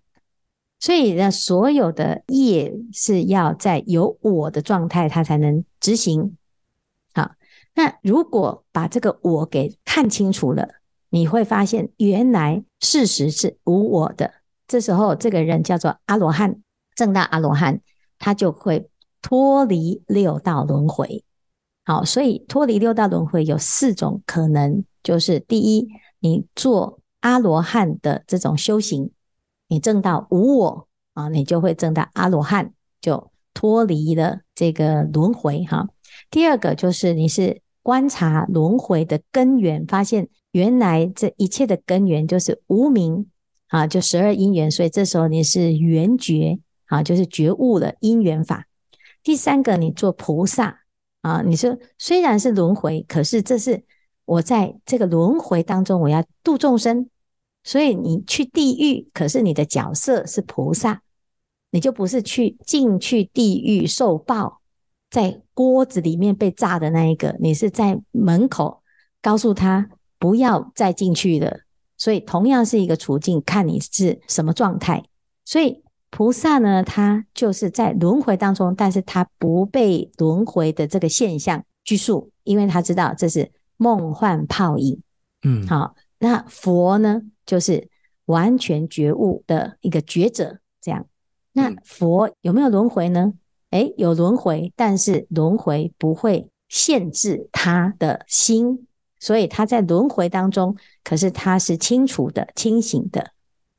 [0.80, 6.36] 所以呢，所有的业是要在有我的状态，它才能执行。
[7.14, 7.32] 好，
[7.74, 10.68] 那如果把这个我给看清楚了，
[11.10, 14.32] 你会发现原来事实是无我的。
[14.66, 16.60] 这时候，这个人叫做阿罗汉，
[16.96, 17.80] 正大阿罗汉。
[18.22, 18.88] 他就会
[19.20, 21.24] 脱离六道轮回。
[21.84, 25.88] 好，所以脱离六道轮回有四种可能，就是第一，
[26.20, 29.10] 你做阿罗汉的这种修行，
[29.66, 35.88] 你证到无我啊，你就会证到阿罗汉，就脱离了这个轮回哈。
[36.30, 43.26] 第二个就是你是观察轮回的根源，发现原来这一切的根源就是无明
[43.66, 46.60] 啊，就十二因缘，所以这时候你是圆觉
[46.92, 48.66] 啊，就是觉悟了因缘法。
[49.22, 50.82] 第三个，你做菩萨
[51.22, 53.82] 啊，你说虽然是轮回，可是这是
[54.26, 57.08] 我在这个轮回当中，我要度众生。
[57.64, 61.00] 所以你去地狱，可是你的角色是菩萨，
[61.70, 64.60] 你就不是去进去地狱受报，
[65.08, 68.82] 在锅子里面被炸的那一个，你是在门口
[69.22, 71.60] 告诉他不要再进去了。
[71.96, 75.04] 所以同样是一个处境，看你是什么状态。
[75.46, 85.00] 所以菩萨呢，他就是在轮回当中，但是他不被轮回的这个现象拘束，因为他知道这是梦幻泡影。
[85.42, 87.22] 嗯，好，那佛呢？
[87.46, 87.88] 就是
[88.26, 91.06] 完全觉悟的一个觉者，这样。
[91.54, 93.32] 那佛有没有轮回呢？
[93.70, 98.86] 诶，有轮回，但是轮回不会限制他的心，
[99.18, 103.32] 所以他在轮回当中，可是他是清楚的、清醒的。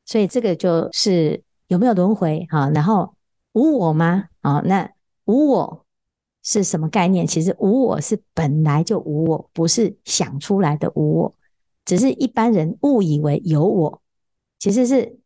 [0.03, 1.41] 所以这个就是
[1.73, 2.69] 有没有轮回啊？
[2.69, 3.15] 然后
[3.53, 4.25] 无我吗？
[4.41, 4.87] 啊，那
[5.25, 5.85] 无我
[6.43, 7.25] 是什么概念？
[7.25, 11.35] 其实无我是本来就无我，不是想出来的无我。
[11.83, 14.01] 只是一般人误以为有我，
[14.59, 15.17] 其实是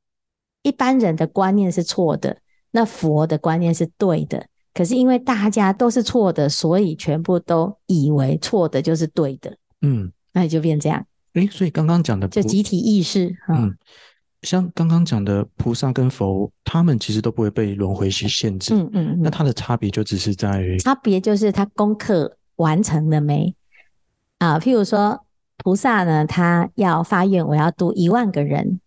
[0.63, 2.37] 一般人的观念是错的，
[2.71, 4.47] 那佛的观念是对的。
[4.73, 9.57] 可是因为大家都是错的，所以全部都以为错的就是对的。
[9.81, 11.05] 嗯，那也就变这样。
[11.33, 13.35] 诶，所以刚刚讲的就集体意识。
[13.49, 13.75] 嗯，
[14.41, 18.73] 像刚刚讲的菩萨跟佛，他们其实都不会被轮回去限制。
[18.73, 23.55] 嗯嗯，那它的差别就只是在于差别就是他功课完成了没
[24.39, 24.59] 啊？
[24.59, 25.23] 譬如说。
[25.63, 28.79] 菩萨呢，他要发愿，我要度一万个人。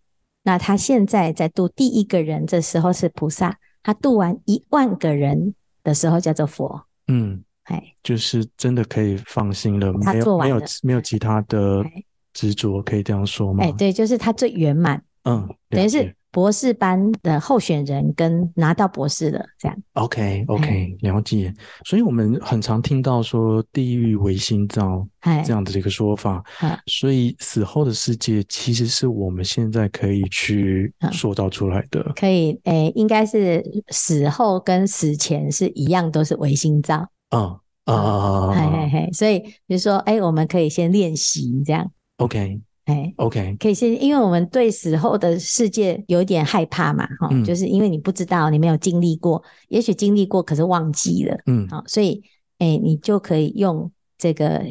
[0.43, 3.59] 那他现在在度第一个人，这时候是菩萨。
[3.83, 6.81] 他度完一万个人的时候，叫做佛。
[7.09, 11.83] 嗯，哎，就是真的可以放心了，他做完了，没有没有没有其他的
[12.31, 13.65] 执着，可以这样说吗？
[13.65, 15.03] 哎，对，就是他最圆满。
[15.23, 16.15] 嗯，等于是。
[16.33, 21.53] 博士班的候选人跟拿到博士的这样，OK OK，了解。
[21.83, 25.05] 所以我们很常听到说地狱为心造
[25.45, 26.41] 这样的一个说法，
[26.85, 32.01] 所以死后的世界其实是我们现在可以去塑造出来的。
[32.15, 37.05] 可以，诶，应该是死后跟死前是一样，都是唯心造。
[37.35, 39.09] 嗯啊，嘿嘿嘿。
[39.11, 41.91] 所以比如说，诶，我们可以先练习这样。
[42.19, 42.61] OK。
[42.85, 52.23] 哎，OK，可以先，因为我们对死后的世界有一点害怕嘛，哈、嗯，就是因为你不知道，你没有经历过，也许经历过，可是忘记了，嗯，好，所以，
[52.57, 54.63] 哎，你就可以用这个，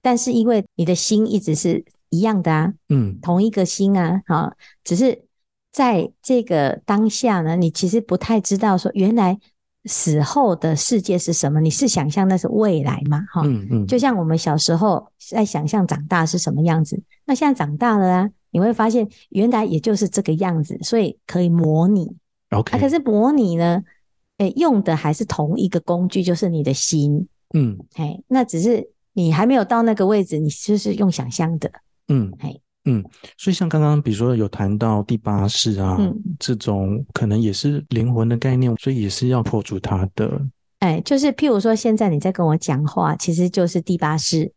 [0.00, 4.52] 但是因为你的心一直是一样的啊，嗯，同一个心啊，好，
[4.84, 5.24] 只是
[5.72, 9.38] 在这个当下呢，你其实不太知道说原来。
[9.84, 11.60] 死后的世界是什么？
[11.60, 13.24] 你是想象那是未来吗？
[13.32, 22.14] 哈，嗯嗯，就像我们小时候在想象长大是什么样子，那现在长大了啊，你会发现原来也就是这个样子，所以可以模拟。
[22.50, 23.82] OK，啊，可是模拟呢，
[24.38, 27.26] 诶，用的还是同一个工具，就是你的心。
[27.54, 31.70] 嗯，哎，那只是你还没有到那个位置，你就是用想象的。
[32.08, 32.54] 嗯，哎。
[32.90, 33.04] 嗯，
[33.36, 40.40] 所以像刚刚比如说有谈到第八世啊，嗯，这种可能也是灵魂的概念，所以也是要破除它的。
[40.80, 44.52] 哎，就是譬如说现在你在跟我讲话，其实就是第八世，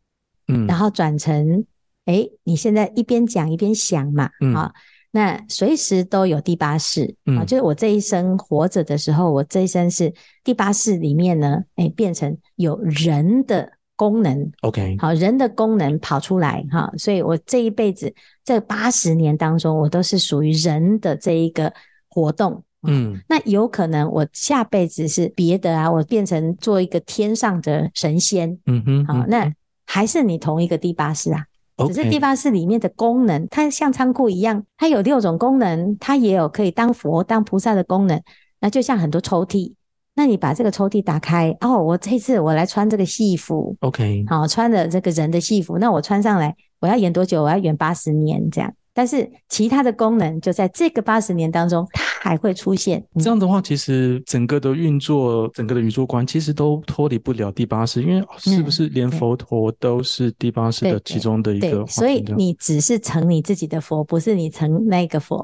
[0.48, 1.66] 嗯，然后转成，
[2.06, 4.74] 哎，你现在一边讲一边想嘛，嗯，啊，
[5.12, 13.74] 那随时都有第八识，啊，就是我这一生活着的时候，我这一生是第八世里面呢，哎，变成有人的。
[13.96, 21.72] 功能，OK，好，人的功能跑出来哈，所以我这一辈子这八十年当中，我都是属于人的这一个
[22.10, 29.52] 活动，嗯，那有可能我下辈子是别的啊，我变成做一个天上的神仙，嗯哼，好，那
[29.86, 31.46] 还是你同一个第八世啊.
[31.88, 38.22] 只是第八世里面的功能，它像仓库一样，它有六种功能，它也有可以当佛、当菩萨的功能，
[38.60, 39.74] 那就像很多抽屉。
[40.16, 47.42] 那你把这个抽屉打开哦，我这次我来穿这个戏服，OK，好，穿的这个人的戏服，那我穿上来，我要演多久？
[47.42, 48.72] 我要演八十年这样。
[48.96, 53.04] 但是其他的功能就在这个八十年当中，它还会出现。
[53.16, 61.72] 这样的话，其实整个的运作，整个的宇宙观，其实都脱离不了第八世，因为是不是连佛陀都是第八世的其中的一个？
[61.72, 65.44] 对，所以你只是成你自己的佛，不是你成那个佛。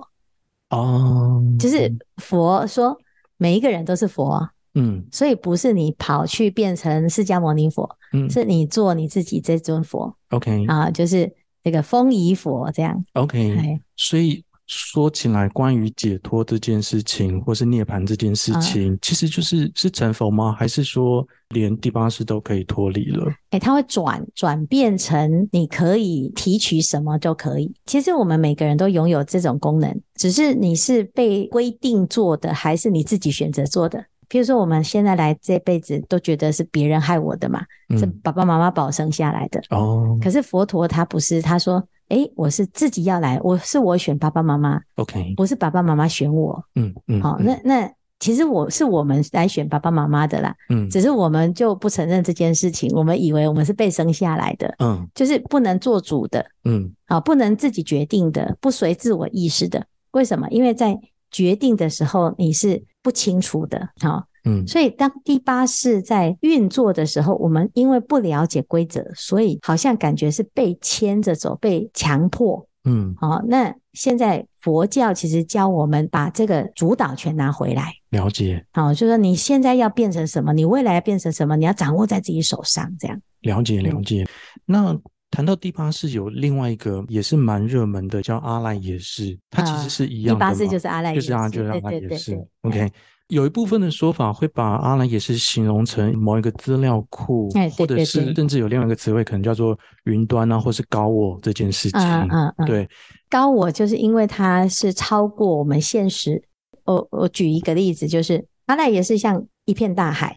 [0.69, 2.95] 哦，就是佛说
[3.37, 4.47] 每一个人都是佛。
[4.75, 10.15] 嗯，所以不是你跑去变成释迦牟尼佛，嗯，是你做你自己这尊佛。
[10.29, 11.31] OK 啊，就是
[11.63, 13.03] 这个风仪佛这样。
[13.13, 20.55] OK，所以说起来，关于解脱这件事情，或是涅槃这件事情，嗯、其实就是是成佛吗？
[20.57, 23.27] 还是说连第八识都可以脱离了？
[23.49, 27.73] 哎、欸，它会转转变成你可以提取什么都可以。
[27.87, 34.05] 其实我们每个人都拥有这种功能，只是你是被规定做的，还是你自己选择做的。
[34.29, 39.61] 譬如说，我们现在来这辈子都觉得是别人害我的嘛，嗯、是爸爸妈妈把我生下来的。
[39.69, 41.83] 哦，可是佛陀他不是，他说。
[42.09, 47.87] 哎，我是自己要来，我是我选爸爸妈妈，OK，不是爸爸妈妈选我，嗯嗯，好，那那
[48.19, 60.47] 其实我是我们来选爸爸妈妈的啦，嗯，只是我们就不承认这件事情，我们以为我们是被生下来的，嗯，就是不能做主的，嗯，啊，不能自己决定的，不随自我意识的，为什么？
[60.49, 60.99] 因为在
[61.29, 64.25] 决定的时候你是不清楚的，好。
[64.45, 72.65] 嗯，所以当第八识在运作的时候，我们因为不了解规则，所以好像感觉是被牵着走，被强迫。
[72.85, 78.65] 嗯，好，那现在佛教其实教我们把这个主导权拿回来，了解。
[78.71, 83.21] 好，就说你现在要变成什么，你未来要变成什么，你要掌握在自己手上，这样。
[83.41, 84.23] 了解，了解。
[84.23, 84.27] 嗯、
[84.65, 84.99] 那
[85.39, 90.45] 谈到第八世，有另外一个也是蛮热门的，叫阿赖耶识，它其实是一样的。
[90.45, 92.37] 第八世就是阿赖耶识，就是阿，就是阿赖耶识。
[92.63, 92.91] OK。
[93.29, 102.01] 有一部分的说法会把阿赖耶识形容成某一个资料库，对对对对，或者是甚至有另外一个词汇，可能叫做云端啊，或是高我这件事情。
[102.01, 102.89] 嗯嗯嗯，对，
[103.29, 106.43] 高我就是因为它是超过我们现实。
[106.83, 110.35] 我我举一个例子，就是阿赖耶识像一片大海，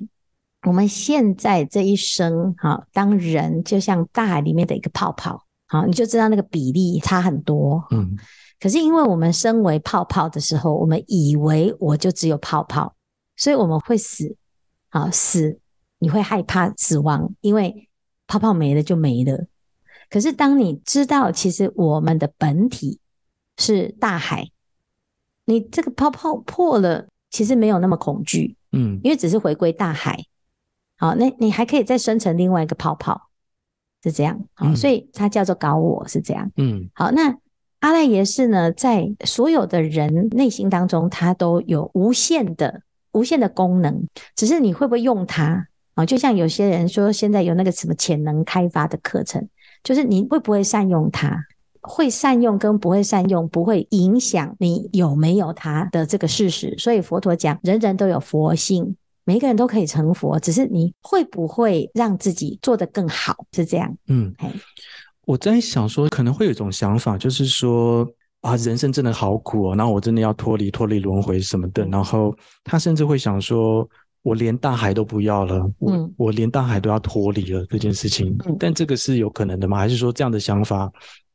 [0.67, 7.85] 我们现在这一生，哈，当人就像大海里面的一个泡泡，好，你就知道那个比例差很多。
[7.91, 8.17] 嗯。
[8.61, 12.95] 可是，因为我们身为泡泡的时候，我们以为我就只有泡泡，
[13.37, 14.37] 所以我们会死。
[14.89, 15.59] 好，死，
[15.99, 17.89] 你会害怕死亡，因为
[18.29, 19.47] 泡泡没了就没了。
[20.09, 23.01] 可是，当你知道其实我们的本体
[23.59, 24.49] 是大海，
[25.47, 28.57] 你这个泡泡破了，其实没有那么恐惧。
[28.71, 30.25] 嗯，因为只是回归大海。
[31.03, 33.21] 好，那你还可以再生成另外一个泡泡，
[34.05, 34.41] 是这样。
[34.55, 36.49] 好，所以它叫做搞我，是这样。
[36.57, 37.37] 嗯，好，那。
[37.81, 46.07] 阿赖耶识呢，在所有的人内心当中，它都有无限的、无限的功能，只是你会不会用它啊？
[46.07, 49.49] 就像有些人说，现在有那个什么潜能开发的课程，
[49.83, 51.37] 就是你会不会善用它？
[51.81, 56.77] 会善用跟不会善用，不会影响你有没有它的这个事实。
[56.79, 58.95] 所以佛陀讲，人人都有佛性，
[59.25, 63.97] 每一个人都可以成佛，只是你会不会让自己做得更好，是这样。
[64.09, 64.35] 嗯，
[65.25, 68.07] 我在想说，可能会有一种想法，就是说
[68.41, 71.85] 啊，人生真的好苦哦，然后我真的要脱离脱离轮回什么的。
[71.87, 73.89] 然后他甚至会想说，
[74.23, 78.37] 我连大海都不要了，我、嗯、我连大海都要脱离了这件事情。
[78.47, 79.79] 嗯、但这个是有可能的吗？
[79.79, 80.91] 还是说这样的想法，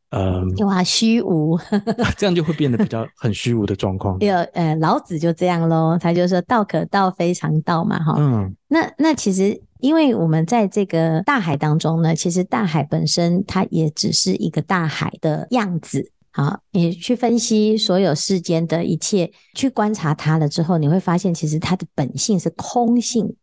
[0.10, 1.60] 呃，哇，虚无，
[2.18, 4.20] 这样就会变得比较 很虚无的状况。
[4.20, 8.16] 有，呃，老子就这样喽，他就说道可道，非常道嘛，哈。
[8.18, 9.62] 嗯，那那其实。
[9.80, 16.12] 因为我们在这个大海当中呢，其实大海本身它也只是一个大海的样子。
[16.32, 23.36] 好，你去分析所有世间的一切，去观察它了之后，你会发现其实它的本性是空性。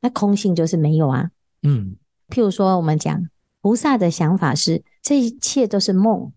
[0.00, 1.28] 那空性就是没有啊。
[1.62, 1.96] 嗯。
[2.30, 3.28] 譬如说，我们讲
[3.60, 6.32] 菩萨的想法是，这一切都是梦，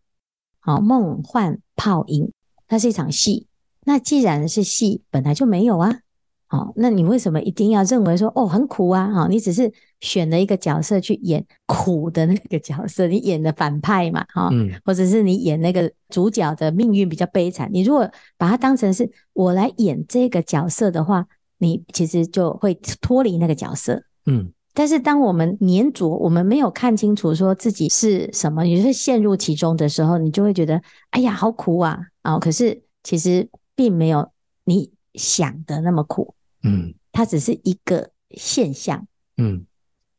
[0.61, 2.31] 好，梦幻泡影，
[2.69, 3.47] 它是一场戏。
[3.83, 5.99] 那既然是戏，本来就没有啊。
[6.47, 9.11] 好，那你为什么一定要认为说哦很苦啊？
[9.11, 9.69] 哈，你只是
[9.99, 17.69] 选了一个角色去演苦的那个角色，你演的反派嘛，哈，嗯，或者是你演那个主角的命运比较悲惨。
[17.73, 24.53] 你如果把它当成是我来演这个角色的话，你其实就会脱离那个角色，嗯。
[24.73, 32.39] 但是当我们粘着，我们没有看清楚说自己是什么，也是陷入其中的时候，你就会觉得哎呀好苦啊啊！
[32.39, 34.31] 可是其实并没有
[34.63, 36.33] 你想的那么苦。
[36.63, 39.05] 嗯，它只是一个现象。
[39.37, 39.65] 嗯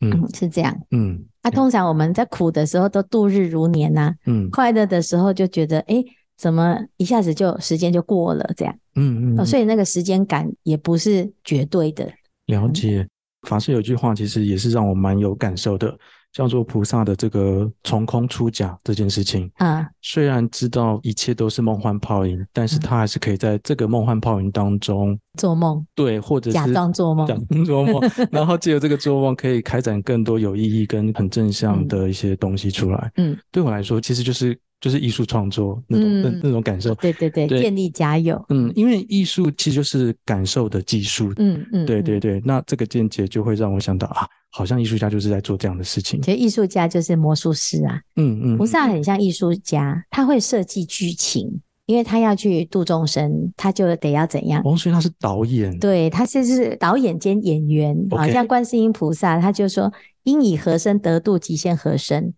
[0.00, 0.76] 嗯，嗯，是这样。
[0.90, 4.14] 嗯，啊，通常我们在苦的时候都度日如年呐、啊。
[4.26, 8.76] 嗯，快乐的时候就觉得，哎、欸，怎么一下子就时间就过了这样。
[8.96, 12.12] 嗯嗯、哦，所以那个时间感也不是绝对的。
[12.46, 13.08] 了解，
[13.42, 15.96] 法师有句话，其实也是让我蛮有感受的。
[16.32, 33.12] 叫做菩萨的这个从空出假这件事情啊，虽然知道一切都是梦幻泡影，但是他还是可以在这个梦幻泡影当中做梦，对，或者是假装做梦，假装做梦，然后借由这个做梦可以开展更多有意义跟很正向的一些东西出来。
[33.16, 34.58] 嗯，对我来说，其实就是。
[34.82, 46.20] 就是艺术创作那种那、嗯、那种感受，对对对，对建立家有，嗯，因为艺术其实就是感受的技术，嗯嗯，对对对，那这个见解就会让我想到啊，好像艺术家就是在做这样的事情。
[46.20, 51.62] 其实艺术家就是魔术师啊，嗯嗯，菩萨很像艺术家，他会设计剧情。
[51.86, 54.62] 因为他要去度众生，他就得要怎样？
[54.64, 57.94] 哦，所以他是导演，对，他就是导演兼演员。
[58.08, 62.32] 好 Okay 像观世音菩萨，他就说：“应以何身得度，即现何身。”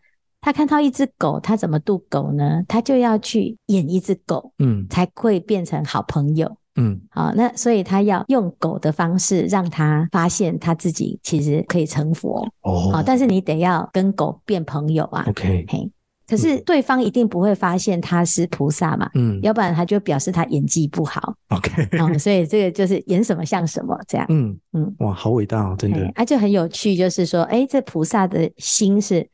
[0.44, 2.62] 他看到一只狗，他怎么度狗呢？
[2.68, 12.46] 他就要去演一只狗，嗯，才会变成好朋友，嗯，好，那所以他要用狗的方式让他发现他自己其实可以成佛。
[12.60, 15.90] 哦，好，但是你得要跟狗变朋友啊，OK，嘿，
[16.28, 24.54] 可是对方一定不会发现他是菩萨嘛，嗯，要不然他就表示他演技不好，OK，哦，所以这个就是演什么像什么这样，嗯。
[24.74, 29.26] 嗯，哇，好伟大哦，真的，啊，就很有趣，就是说，哎，这菩萨的心是。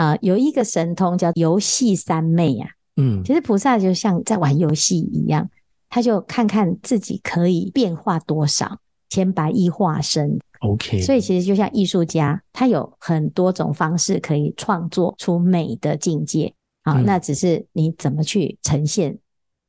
[0.00, 2.72] 啊、呃，有一个神通叫游戏三昧呀、啊。
[2.96, 5.50] 嗯，其实菩萨就像在玩游戏一样，
[5.90, 8.78] 他就看看自己可以变化多少
[9.10, 10.38] 千百亿化身。
[10.60, 16.54] OK，所以其实就像艺术家，他有很多种方式可以创作出美的境界。
[16.82, 19.18] 好，嗯、那只是你怎么去呈现，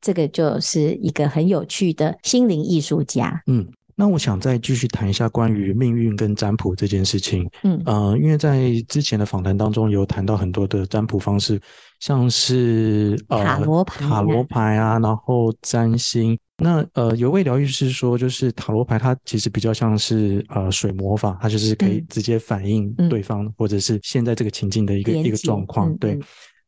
[0.00, 3.42] 这个就是一个很有趣的心灵艺术家。
[3.46, 3.68] 嗯。
[3.94, 7.48] 那我想再继续谈一下关于命运跟占卜这件事情。
[7.62, 11.60] 嗯，呃，因为在之前的访谈当中有谈到很多的占卜方式，
[12.00, 16.38] 像是呃塔罗牌、塔罗牌啊，然后占星。
[16.58, 26.18] 那呃，有位疗愈师说，就是塔罗牌它其实比较像是呃水魔法，它就是可以直接反映对方、嗯、或者是现在这个情境的一个一个状况，嗯、对。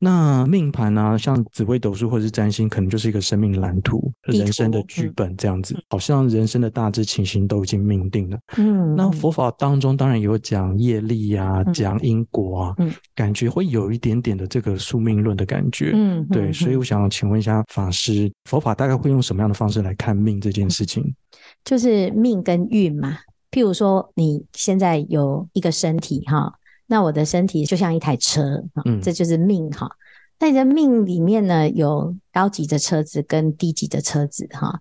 [0.04, 8.38] 那命盘呢、啊，像紫微斗数或者是占星，可能就是一个生命蓝图、图人生的剧本这样子，嗯、好像人生的大致情形都已经命定了。
[8.58, 15.92] 嗯，那佛法当中当然有讲业力啊，讲因果啊，嗯，感觉会有一点点的这个宿命论的感觉。
[15.94, 21.14] 嗯，对，所以我想请问一下法师，佛法大概会用什么样的方式来看命这件事情？
[21.64, 23.16] 就是命跟运嘛。
[23.50, 26.52] 譬如说，你现在有一个身体哈。
[26.86, 29.90] 那我的身体就像一台车，嗯，这就是命哈。
[30.38, 34.80] 那你的命里面呢，有高级的车子跟低级的车子哈。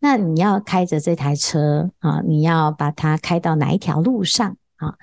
[0.00, 4.94] 那你要开着这台车啊，你要把它开到哪一条路上啊？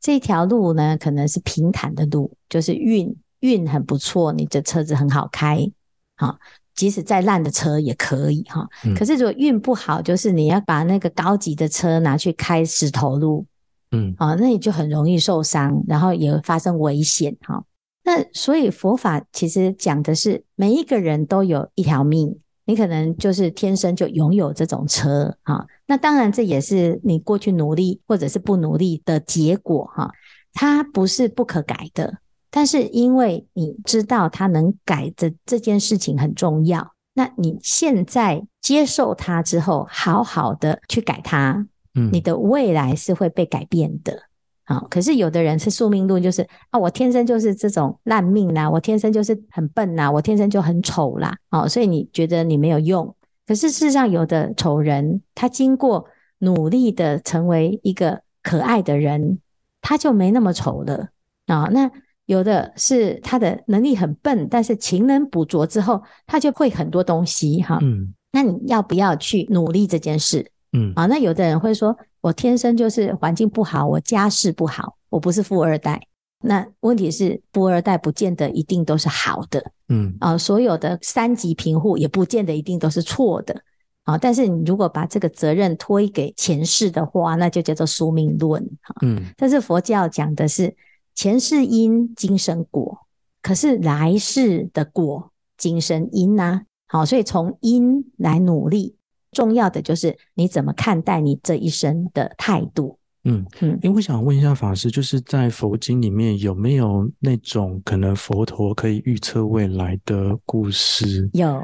[0.00, 5.70] 这条路呢，可能是平坦的路，就是运运很不错，你的车子很好开，
[6.16, 6.38] 哈。
[6.74, 8.68] 即使再烂的车也可以哈。
[8.96, 13.44] 可是如果运不好，就是你要把那个高级的车拿去开石头路。
[13.90, 17.64] 嗯，啊，那你就很容易受伤，然后也会发生危险哈。
[18.04, 25.66] 那所以佛法其实讲的是每一个人都有一条命，你可能就是天生就拥有这种车哈。
[25.86, 30.10] 那当然这也是你过去努力或者是不努力的结果哈。
[30.54, 32.18] 它不是不可改的，
[32.50, 41.66] 但是因为你知道它能改的这件事情很重要，那你现在接受它之后，好好的去改它。
[42.12, 44.18] 你的未来是会被改变的，
[44.64, 53.14] 好，可是有的人是宿命论，就是啊，我天生就是这种烂命啦，我天生就是很笨呐，我天生就很丑啦，哦，所以你觉得你没有用，
[53.46, 56.04] 可是事实上有的丑人，他经过
[56.38, 59.38] 努力的成为一个可爱的人，
[59.80, 61.08] 他就没那么丑了
[61.46, 61.68] 啊。
[61.72, 61.90] 那
[62.26, 67.78] 有的是他的能力很笨，但是勤能补拙之后，他就会很多东西哈。
[67.80, 70.50] 嗯，那你要不要去努力这件事？
[70.72, 76.00] 嗯，啊，那有的人会说，我天生就是环境不好，我家世不好，我不是富二代。
[76.40, 83.60] 那问题是，富二代不见得一定都是好的，嗯，啊，所有的三级贫户也不见得一定都是错的，
[84.04, 89.24] 啊，但是你如果把这个责任推给前世的话，那就叫做宿命论，哈，嗯。
[89.36, 90.76] 但是佛教讲的是
[91.14, 93.06] 前世因，今生果，
[93.42, 98.97] 可是来世的果，今生因呐，好，所以从因来努力。
[99.32, 102.98] 重要的就是你怎么看待你这一生的态度。
[103.24, 111.28] 嗯嗯，因为我想问一下法师，就是在佛经里面有没有那种可能佛陀可以预测未来的故事？
[111.32, 111.62] 有。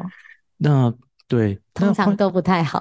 [0.56, 0.92] 那
[1.28, 1.58] 对。
[1.74, 2.80] 通常都不太好。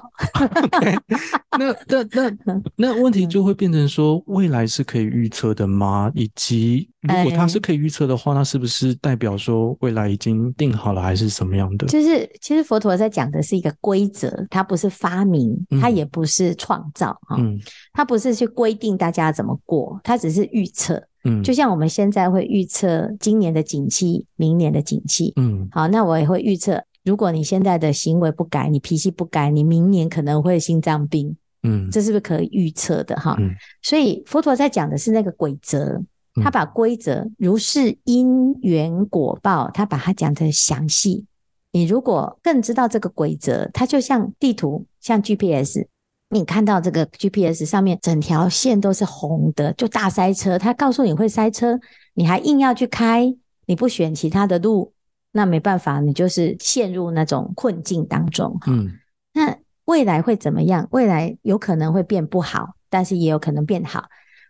[1.58, 6.08] 那那那 那问题就会变成说，未来是可以预测的吗？
[6.14, 11.88] 以及如果它是可以预测的话，那是不是代表说未来已经定好了，还是什么样的？
[11.88, 17.58] 就是其实佛陀在讲的是一个规则，它不是发明，它也不是创造哈，嗯，
[17.92, 21.02] 它不是去规定大家怎么过，它只是预测。
[21.24, 25.32] 嗯，就像我们现在会预测今年的景气，明年的景气。
[25.34, 26.80] 嗯，好，那我也会预测。
[27.04, 31.36] 如果你现在的行为不改，你脾气不改，你明年可能会心脏病。
[31.62, 33.36] 嗯，这是不是可以预测的哈？
[33.38, 36.02] 嗯，所以佛陀在讲的是那个规则，
[36.42, 41.24] 他把规则如是因缘果报，他把它讲得详细。
[41.72, 45.86] 你如果更知道这个规则，它就像地图，像 GPS，
[46.30, 51.80] 你看到这个 GPS 上面整条线都是红的，就大塞车，他告诉你会塞车，
[52.14, 53.34] 你还硬要去开，
[53.66, 54.92] 你不选其他的路。
[55.36, 58.56] 那没办法，你就是陷入那种困境当中。
[58.68, 58.92] 嗯，
[59.32, 60.86] 那未来会怎么样？
[60.92, 64.04] 未来有可能会变不好，但是也有可能变好。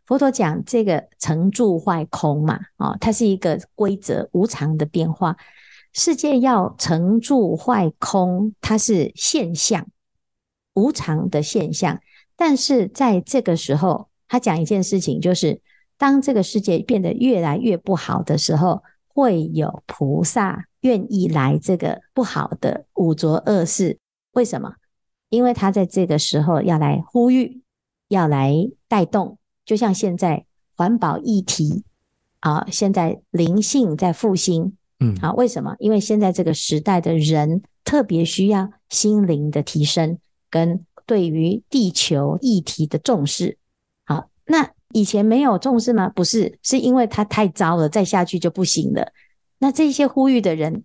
[0.05, 5.35] 佛陀讲这个成住坏空嘛，啊，它是一个规则无常的变化。
[5.95, 9.87] 世界要成住坏空，它是现象，
[10.75, 11.99] 无常的现象。
[12.37, 15.63] 但是在这个时候，他讲一件事情，就是
[15.97, 18.83] 当这个世界变得越来越不好的时候，
[19.15, 23.99] 会有菩萨愿意来这个不好的五浊恶世。
[24.33, 24.75] 为什么？
[25.31, 27.63] 因为他在这个时候要来呼吁，
[28.09, 28.53] 要来
[28.89, 29.39] 带动。
[29.65, 30.45] 就像现在
[30.77, 31.85] 环保议题
[32.41, 35.75] 啊，现在灵性在复兴，嗯，啊，为什么？
[35.79, 40.19] 因为现在这个时代的人特别需要心灵的提升，
[40.51, 43.59] 跟对于地球议题的重视。
[44.05, 46.09] 好，那以前没有重视吗？
[46.09, 49.13] 不是，是因为它太糟了，再下去就不行了。
[49.59, 50.85] 那这些呼吁的人，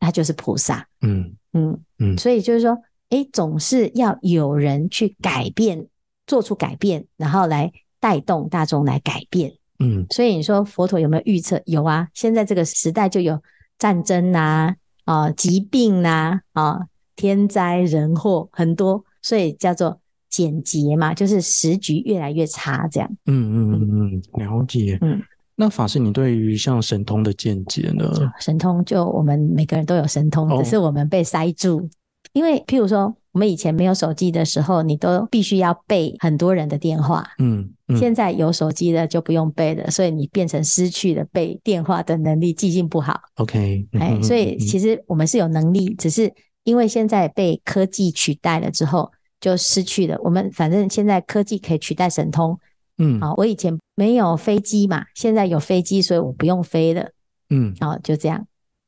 [0.00, 0.88] 他就是菩萨。
[1.02, 2.78] 嗯嗯嗯，所以就是说，
[3.10, 5.86] 哎，总是要有人去改变，
[6.26, 7.70] 做出改变，然后来。
[8.00, 11.60] 带动大众来改变，嗯，所以你说佛陀有没有预测？
[11.66, 13.42] 有啊，现在这个时代就有
[13.76, 14.72] 战争呐，
[15.04, 16.80] 啊，啊，疾病呐，啊，啊，
[17.16, 23.08] 天灾人祸很多，所以叫做简洁嘛，就是时局越来越差，这样。
[23.26, 24.98] 嗯嗯嗯嗯，了解。
[25.00, 25.20] 嗯，
[25.56, 28.12] 那法师，你对于像神通的见解呢？
[28.40, 31.88] 神通就我们每个人都有神通，只是我们被塞住，哦，
[32.32, 33.14] 因为譬如说。
[33.32, 37.24] 我们以前没有手机的时候，你都必须要背很多人的电话。
[37.38, 43.20] 嗯，嗯，现在有手机了就不用背了，所以你变成失去了背电话的能力，记性不好。
[43.36, 46.32] OK，哎，所以其实我们是有能力，只是
[46.64, 50.18] 因为现在被科技取代了之后，就失去了。
[50.22, 52.58] 我们反正现在科技可以取代神通。
[52.98, 57.10] 嗯，好，我以前没有飞机嘛，现在有飞机，所以我不用飞了。
[57.50, 58.46] 嗯，好，就这样。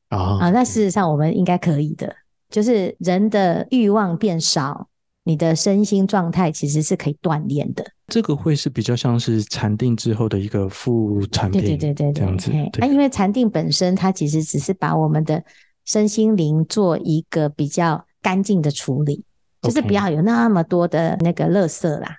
[0.09, 2.13] 啊，那事实上我们应该可以的。
[2.49, 4.89] 就是人的欲望变少，
[5.23, 7.85] 你的身心状态其实是可以锻炼的。
[8.07, 12.51] 这个会是比较像是禅定之后的一个副产品，对对对对，这样子。
[12.77, 15.41] 那因为禅定本身，它其实只是把我们的
[15.85, 19.23] 身心灵做一个比较干净的处理，
[19.61, 22.17] 就是不要有那么多的那个垃圾啦。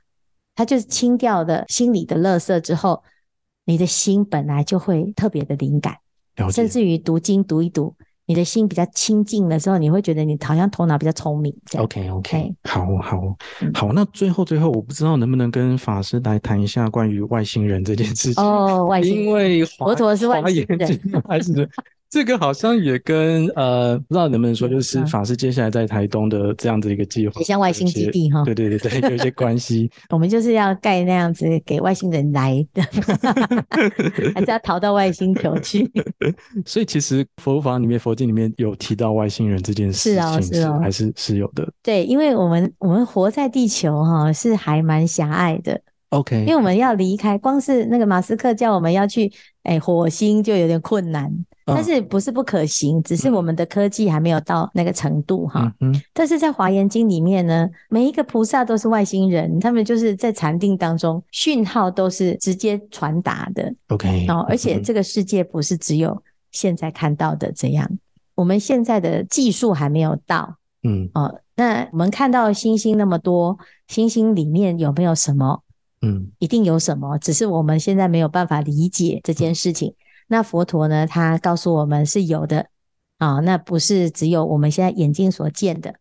[0.55, 3.03] 它就是清掉的心理的垃圾之后，
[3.65, 5.97] 你的心本来就会特别的灵感，
[6.51, 7.95] 甚至于读经读一读。
[8.25, 11.55] 你的心比较清净的时候，你会觉得你好像头脑比较聪明。
[11.77, 13.37] OK OK，好好
[13.75, 13.93] 好。
[13.93, 18.43] 那最后最后，我不知道能不能跟法师来谈一下关于外星人这件事情。
[18.43, 21.69] 哦，外星人，因为佛陀是外星人，还是？
[22.13, 28.45] 这个好像也跟呃，不知道能不能说，就是法师接下来在台东的这样子一个计划，也像外星基地哈。
[28.45, 29.91] 对对对对，有一些关系。
[30.13, 32.83] 我们就是要盖那样子给外星人来的，
[34.35, 35.91] 还是要逃到外星球去？
[36.67, 41.67] 所以其实佛法里面、佛经里面有提到外星人这件事情，是哦，是哦，还是是有的。
[41.83, 45.81] 对，因为我们我们活在地球哈，是还蛮狭隘的。
[46.13, 49.33] OK，因为我们要离开，光是那个马斯克叫我们要去
[49.63, 51.33] 哎火星就有点困难。
[51.65, 55.73] 但是不是不可行，只是我们的科技还没有到那个程度哈。
[55.81, 55.95] 嗯。
[56.13, 63.73] 但是在《华严经》里面呢，每一个菩萨都是外星人，他们就是在禅定当中，讯号都是直接传达的。
[63.89, 64.27] OK。
[64.27, 67.89] 哦，而且这个世界不是只有现在看到的这样，
[68.35, 70.57] 我们现在的技术还没有到。
[70.83, 71.09] 嗯。
[71.15, 73.57] 哦，那我们看到星星那么多，
[73.87, 75.63] 星星里面有没有什么？
[76.03, 79.95] 嗯，一定有什么，只是我们现在没有办法理解这件事情。
[80.29, 81.07] 那佛陀呢？
[81.07, 82.67] 他告诉我们是有的
[83.19, 85.95] 啊，那不是只有我们现在眼睛所见的。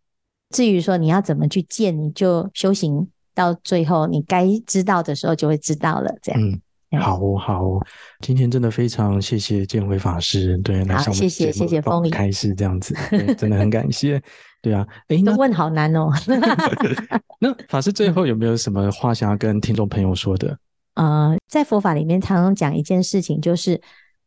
[0.49, 6.13] 至于说你要怎么去见，你就修行到最后，你该知道的时候就会知道了。
[6.21, 6.61] 这样，嗯，
[6.99, 7.79] 好好，
[8.19, 12.95] 今天真的非常谢谢建辉法师，对，来上谢谢谢谢风雨开始这样子，
[13.37, 14.21] 真的很 感谢。
[14.61, 16.09] 对啊，哎，那问好难哦。
[17.39, 20.57] 那法师最后有没有什么话想要跟听众朋友说的？
[20.95, 23.81] 呃，在佛法里面常常讲一件事情，就是。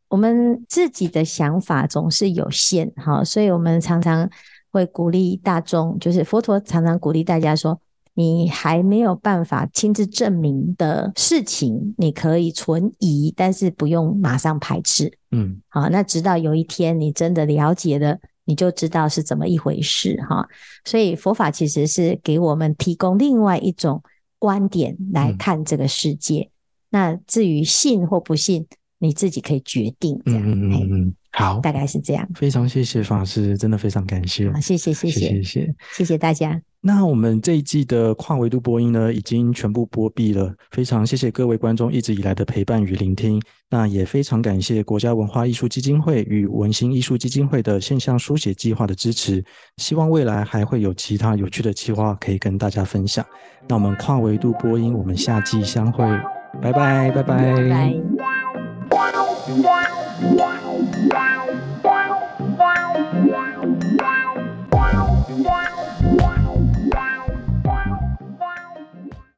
[0.09, 4.31] 我们自己的想法总是有限，哈，所以我们常常
[4.71, 7.81] 会鼓励大众，就是佛陀常常鼓励大家说，
[8.15, 15.13] 你还没有办法亲自证明的事情，你可以存疑，但是不用马上排斥。
[15.33, 20.49] 嗯，好，那直到有一天你真的了解了，你就知道是怎么一回事哈。
[20.85, 24.01] 所以佛法其实是给我们提供另外一种
[24.39, 26.51] 观点来看这个世界。
[26.91, 28.65] 那至于信或不信，
[28.99, 30.21] 你自己可以决定。
[30.27, 32.29] 嗯嗯嗯嗯，好，大概是这样。
[32.37, 34.49] 非常谢谢法师，真的非常感谢。
[34.53, 36.63] 好，谢谢谢谢谢谢谢谢大家。
[36.87, 40.55] 那我们这一季的跨维度播音呢，已经全部播毕了。
[40.71, 43.41] 非常谢谢各位观众一直以来的陪伴与聆听。
[43.71, 49.43] 那也非常感谢国家文化艺术基金会与文心艺术基金会的现象书写计划的支持。
[49.79, 53.25] 希望未来还会有其他有趣的计划可以跟大家分享。
[53.67, 56.05] 那我们跨维度播音，我们下季相会，
[56.61, 57.55] 拜拜，拜拜。
[57.55, 57.95] 拜
[61.09, 61.34] 拜。